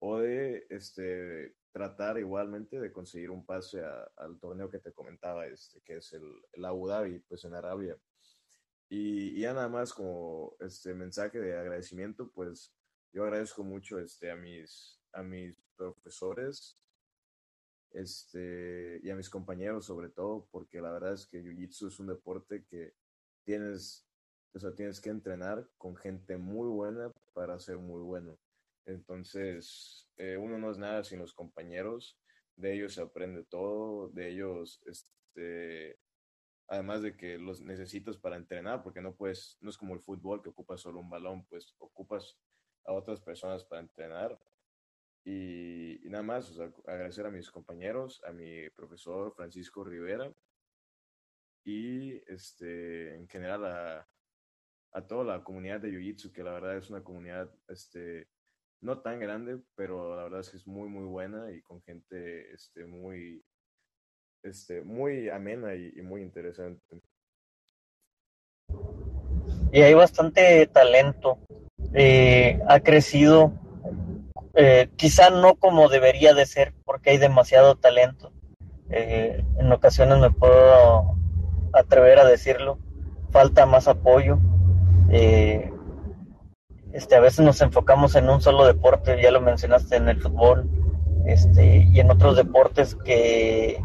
o 0.00 0.18
de 0.18 0.66
este, 0.70 1.54
tratar 1.72 2.18
igualmente 2.18 2.80
de 2.80 2.92
conseguir 2.92 3.30
un 3.30 3.44
pase 3.44 3.82
al 4.16 4.38
torneo 4.38 4.70
que 4.70 4.78
te 4.78 4.92
comentaba, 4.92 5.46
este, 5.46 5.80
que 5.82 5.96
es 5.96 6.12
el, 6.12 6.24
el 6.52 6.64
Abu 6.64 6.88
Dhabi, 6.88 7.18
pues 7.20 7.44
en 7.44 7.54
Arabia. 7.54 7.96
Y, 8.88 9.40
ya 9.40 9.54
nada 9.54 9.68
más 9.68 9.94
como 9.94 10.54
este 10.60 10.92
mensaje 10.92 11.40
de 11.40 11.56
agradecimiento, 11.56 12.30
pues 12.30 12.74
yo 13.12 13.24
agradezco 13.24 13.64
mucho 13.64 13.98
este, 13.98 14.30
a, 14.30 14.36
mis, 14.36 15.00
a 15.12 15.22
mis 15.22 15.62
profesores 15.76 16.78
este, 17.92 19.00
y 19.02 19.08
a 19.08 19.16
mis 19.16 19.30
compañeros 19.30 19.86
sobre 19.86 20.10
todo, 20.10 20.46
porque 20.50 20.80
la 20.80 20.92
verdad 20.92 21.14
es 21.14 21.26
que 21.26 21.42
Jiu-Jitsu 21.42 21.88
es 21.88 22.00
un 22.00 22.08
deporte 22.08 22.64
que 22.64 22.94
tienes, 23.44 24.06
o 24.54 24.58
sea, 24.58 24.74
tienes 24.74 25.00
que 25.00 25.10
entrenar 25.10 25.68
con 25.78 25.96
gente 25.96 26.36
muy 26.36 26.68
buena 26.68 27.12
para 27.32 27.58
ser 27.58 27.78
muy 27.78 28.02
bueno. 28.02 28.38
Entonces, 28.84 30.08
eh, 30.16 30.36
uno 30.36 30.58
no 30.58 30.70
es 30.70 30.78
nada 30.78 31.04
sin 31.04 31.20
los 31.20 31.34
compañeros, 31.34 32.18
de 32.56 32.74
ellos 32.74 32.94
se 32.94 33.02
aprende 33.02 33.44
todo, 33.44 34.08
de 34.08 34.30
ellos 34.30 34.82
este, 34.86 35.98
además 36.68 37.02
de 37.02 37.16
que 37.16 37.38
los 37.38 37.60
necesitas 37.60 38.16
para 38.16 38.36
entrenar, 38.36 38.82
porque 38.82 39.00
no 39.00 39.14
puedes, 39.14 39.58
no 39.60 39.70
es 39.70 39.76
como 39.76 39.94
el 39.94 40.00
fútbol 40.00 40.42
que 40.42 40.50
ocupas 40.50 40.80
solo 40.80 41.00
un 41.00 41.10
balón, 41.10 41.44
pues 41.46 41.74
ocupas 41.78 42.36
a 42.84 42.92
otras 42.92 43.20
personas 43.20 43.64
para 43.64 43.82
entrenar. 43.82 44.38
Y, 45.24 46.00
nada 46.04 46.24
más, 46.24 46.58
agradecer 46.86 47.26
a 47.26 47.30
mis 47.30 47.50
compañeros, 47.50 48.20
a 48.24 48.32
mi 48.32 48.68
profesor 48.70 49.32
Francisco 49.34 49.84
Rivera 49.84 50.32
y 51.64 52.22
este, 52.30 53.14
en 53.16 53.28
general 53.28 53.64
a, 53.64 54.08
a 54.92 55.06
toda 55.06 55.24
la 55.24 55.42
comunidad 55.42 55.80
de 55.80 55.90
Jiu-Jitsu, 55.90 56.32
que 56.32 56.42
la 56.42 56.52
verdad 56.52 56.76
es 56.76 56.90
una 56.90 57.02
comunidad 57.02 57.50
este, 57.68 58.28
no 58.82 59.00
tan 59.00 59.20
grande, 59.20 59.58
pero 59.74 60.16
la 60.16 60.24
verdad 60.24 60.40
es 60.40 60.50
que 60.50 60.56
es 60.58 60.66
muy, 60.66 60.88
muy 60.88 61.04
buena 61.04 61.50
y 61.52 61.62
con 61.62 61.80
gente 61.82 62.52
este, 62.52 62.84
muy, 62.84 63.42
este, 64.42 64.82
muy 64.82 65.30
amena 65.30 65.74
y, 65.74 66.02
muy 66.02 66.22
interesante. 66.22 67.00
Y 69.72 69.80
hay 69.80 69.94
bastante 69.94 70.66
talento. 70.66 71.38
Eh, 71.94 72.60
ha 72.68 72.80
crecido, 72.80 73.52
eh, 74.54 74.90
quizá 74.96 75.30
no 75.30 75.54
como 75.54 75.88
debería 75.88 76.34
de 76.34 76.44
ser, 76.44 76.74
porque 76.84 77.10
hay 77.10 77.18
demasiado 77.18 77.76
talento. 77.76 78.32
Eh, 78.90 79.42
en 79.58 79.72
ocasiones 79.72 80.18
me 80.18 80.30
puedo 80.30 81.16
atrever 81.72 82.18
a 82.18 82.24
decirlo. 82.24 82.78
Falta 83.30 83.66
más 83.66 83.88
apoyo. 83.88 84.38
este, 86.92 87.16
a 87.16 87.20
veces 87.20 87.44
nos 87.44 87.60
enfocamos 87.60 88.14
en 88.16 88.28
un 88.28 88.40
solo 88.40 88.66
deporte, 88.66 89.20
ya 89.22 89.30
lo 89.30 89.40
mencionaste 89.40 89.96
en 89.96 90.08
el 90.08 90.20
fútbol, 90.20 90.68
este, 91.26 91.88
y 91.90 92.00
en 92.00 92.10
otros 92.10 92.36
deportes 92.36 92.94
que 92.96 93.80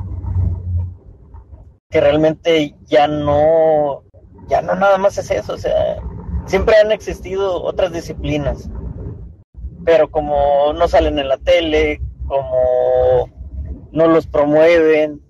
que 1.90 2.02
realmente 2.02 2.76
ya 2.86 3.08
no, 3.08 4.04
ya 4.48 4.62
no 4.62 4.76
nada 4.76 4.98
más 4.98 5.18
es 5.18 5.32
eso, 5.32 5.54
o 5.54 5.58
sea, 5.58 6.02
siempre 6.46 6.76
han 6.76 6.92
existido 6.92 7.64
otras 7.64 7.94
disciplinas, 7.94 8.70
pero 9.86 10.10
como 10.12 10.74
no 10.74 10.88
salen 10.88 11.18
en 11.18 11.30
la 11.30 11.38
tele, 11.38 12.02
como 12.28 13.30
no 13.92 14.08
los 14.08 14.28
promueven, 14.28 15.22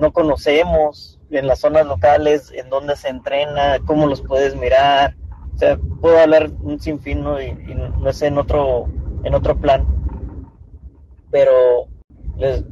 no 0.00 0.12
conocemos 0.12 1.20
en 1.30 1.46
las 1.46 1.60
zonas 1.60 1.86
locales 1.86 2.52
en 2.54 2.68
dónde 2.68 2.96
se 2.96 3.08
entrena, 3.08 3.78
cómo 3.86 4.06
los 4.06 4.20
puedes 4.20 4.54
mirar, 4.56 5.16
o 5.54 5.58
sea, 5.58 5.78
puedo 6.00 6.18
hablar 6.18 6.50
un 6.62 6.80
sinfín 6.80 7.22
¿no? 7.22 7.40
y, 7.40 7.52
no 7.54 8.12
sé 8.12 8.26
en 8.26 8.38
otro, 8.38 8.88
en 9.24 9.34
otro 9.34 9.56
plan, 9.56 9.86
pero 11.30 11.86
les, 12.36 12.64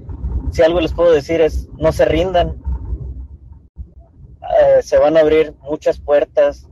si 0.50 0.62
algo 0.62 0.80
les 0.80 0.92
puedo 0.92 1.12
decir 1.12 1.40
es 1.40 1.68
no 1.78 1.92
se 1.92 2.04
rindan. 2.04 2.56
Eh, 4.42 4.82
se 4.82 4.98
van 4.98 5.16
a 5.16 5.20
abrir 5.20 5.54
muchas 5.62 6.00
puertas, 6.00 6.68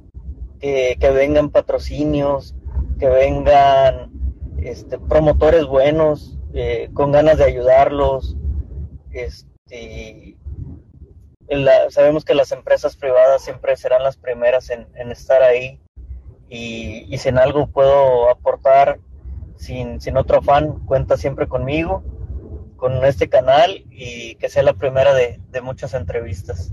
que, 0.60 0.96
vengan 1.14 1.50
patrocinios, 1.50 2.54
que 2.98 3.08
vengan 3.08 4.10
este, 4.58 4.98
promotores 4.98 5.64
buenos, 5.66 6.38
eh, 6.54 6.90
con 6.92 7.12
ganas 7.12 7.38
de 7.38 7.44
ayudarlos. 7.44 8.36
Este, 9.12 9.47
sabemos 11.90 12.24
que 12.24 12.34
las 12.34 12.52
empresas 12.52 12.96
privadas 12.96 13.42
siempre 13.42 13.76
serán 13.76 14.02
las 14.02 14.16
primeras 14.16 14.70
en, 14.70 14.86
estar 15.10 15.42
ahí 15.42 15.80
y, 16.48 17.06
y, 17.12 17.18
si 17.18 17.28
en 17.28 17.38
algo 17.38 17.66
puedo 17.66 18.30
aportar 18.30 19.00
sin, 19.56 20.00
sin 20.00 20.16
otro 20.16 20.38
afán, 20.38 20.84
cuenta 20.86 21.16
siempre 21.16 21.46
conmigo 21.46 22.02
con 22.78 23.04
este 23.04 23.28
canal 23.28 23.84
y 23.90 24.36
que 24.36 24.48
sea 24.48 24.62
la 24.62 24.74
primera 24.74 25.12
de, 25.12 25.40
muchas 25.60 25.94
entrevistas. 25.94 26.70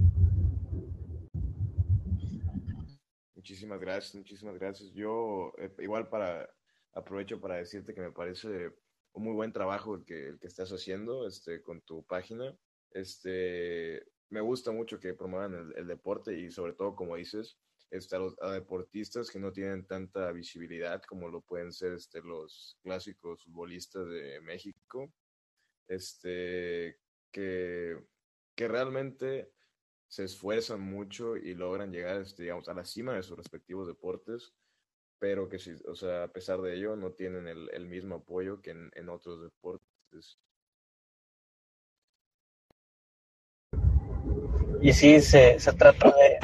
Muchísimas 3.34 3.80
gracias, 3.80 4.16
muchísimas 4.16 4.56
gracias. 4.60 4.92
Yo 4.94 5.52
eh, 5.58 5.72
igual 5.80 6.08
para 6.08 6.48
aprovecho 6.94 7.42
para 7.42 7.56
decirte 7.56 7.94
que 7.94 8.02
me 8.02 8.12
parece 8.12 8.72
un 9.14 9.24
muy 9.24 9.34
buen 9.34 9.52
trabajo 9.52 9.96
el 9.96 10.06
que, 10.06 10.30
el 10.30 10.40
que 10.40 10.48
estás 10.48 10.70
haciendo 10.70 11.28
este, 11.28 11.64
con 11.64 11.82
tu 11.82 12.04
página. 12.04 12.56
Este, 12.96 14.08
me 14.30 14.40
gusta 14.40 14.72
mucho 14.72 15.02
que 15.02 15.14
promuevan 15.14 15.74
el, 15.76 15.86
deporte 15.86 16.40
y 16.40 16.50
sobre 16.50 16.72
todo, 16.74 16.96
como 16.96 17.18
dices, 17.18 17.58
este, 17.92 18.16
a, 18.16 18.52
deportistas 18.52 19.30
que 19.30 19.38
no 19.38 19.52
tienen 19.52 19.86
tanta 19.86 20.32
visibilidad 20.32 21.04
como 21.04 21.28
lo 21.28 21.42
pueden 21.42 21.74
ser 21.74 21.92
este, 21.92 22.22
los 22.22 22.78
clásicos 22.82 23.44
futbolistas 23.44 24.08
de 24.08 24.40
México 24.40 25.14
este, 25.90 26.98
que, 27.32 28.02
que 28.56 28.68
realmente 28.70 29.52
se 30.08 30.24
esfuerzan 30.24 30.80
mucho 30.80 31.36
y 31.36 31.54
logran 31.54 31.92
llegar, 31.92 32.22
este, 32.22 32.44
digamos, 32.44 32.70
a 32.70 32.74
la 32.74 32.86
cima 32.86 33.14
de 33.14 33.24
sus 33.24 33.36
respectivos 33.36 33.88
deportes, 33.88 34.54
pero 35.20 35.50
que, 35.50 35.58
o 35.88 35.96
sea, 35.96 36.24
a 36.24 36.32
pesar 36.32 36.62
de 36.62 36.76
ello, 36.76 36.96
no 36.96 37.12
tienen 37.12 37.48
el, 37.48 37.70
el 37.74 37.88
mismo 37.88 38.16
apoyo 38.16 38.62
que 38.62 38.72
en, 38.72 39.10
otros 39.10 39.42
deportes. 39.42 40.40
Y 44.82 44.94
sí, 44.94 45.22
se, 45.22 45.60
se, 45.60 45.74
trata 45.74 46.08
de, 46.10 46.40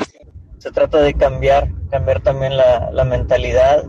se 0.58 0.72
trata 0.72 1.02
de 1.02 1.14
cambiar, 1.14 1.70
cambiar 1.90 2.22
también 2.22 2.58
la, 2.58 2.92
la 2.92 3.04
mentalidad 3.04 3.84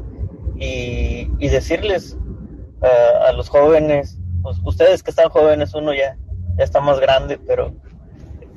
y, 0.57 1.31
y 1.39 1.49
decirles 1.49 2.17
uh, 2.81 3.27
a 3.29 3.33
los 3.33 3.49
jóvenes 3.49 4.19
pues, 4.43 4.59
ustedes 4.65 5.03
que 5.03 5.11
están 5.11 5.29
jóvenes, 5.29 5.73
uno 5.75 5.95
ya, 5.95 6.17
ya 6.59 6.65
está 6.65 6.81
más 6.81 7.01
grande, 7.01 7.39
pero 7.39 7.75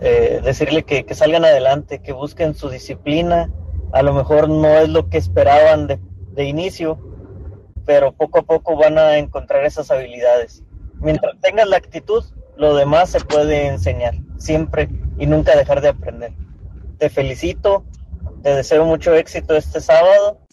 eh, 0.01 0.41
decirle 0.43 0.83
que, 0.83 1.05
salgan 1.13 1.45
adelante, 1.45 2.01
que 2.01 2.11
busquen 2.11 2.55
su 2.55 2.69
disciplina, 2.69 3.51
a 3.93 4.01
lo 4.01 4.13
mejor 4.13 4.49
no 4.49 4.67
es 4.79 4.89
lo 4.89 5.09
que 5.09 5.17
esperaban 5.17 5.87
de, 5.87 5.99
de 6.31 6.45
inicio, 6.45 6.99
pero 7.85 8.11
poco 8.13 8.39
a 8.39 8.43
poco 8.43 8.75
van 8.75 8.97
a 8.97 9.17
encontrar 9.17 9.63
esas 9.63 9.91
habilidades. 9.91 10.63
Mientras 10.95 11.39
tengas 11.39 11.67
la 11.67 11.77
actitud, 11.77 12.23
lo 12.57 12.75
demás 12.75 13.11
se 13.11 13.19
puede 13.19 13.67
enseñar, 13.67 14.15
siempre 14.37 14.89
y 15.17 15.25
nunca 15.25 15.55
dejar 15.55 15.81
de 15.81 15.89
aprender. 15.89 16.33
Te 16.97 17.09
felicito, 17.09 17.85
te 18.43 18.55
deseo 18.55 18.85
mucho 18.85 19.13
éxito 19.13 19.55
este 19.55 19.81
sábado 19.81 20.45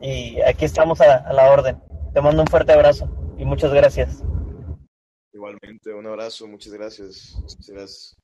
y 0.00 0.40
aquí 0.42 0.64
estamos 0.64 1.00
a, 1.00 1.32
la 1.32 1.50
orden. 1.50 1.80
Te 2.12 2.20
mando 2.20 2.42
un 2.42 2.48
fuerte 2.48 2.72
abrazo 2.72 3.08
y 3.38 3.44
muchas 3.44 3.72
gracias. 3.72 4.22
Igualmente, 5.32 5.94
un 5.94 6.06
abrazo, 6.06 6.46
muchas 6.46 6.72
gracias. 6.72 7.36
Muchas 7.40 7.68
gracias. 7.68 8.16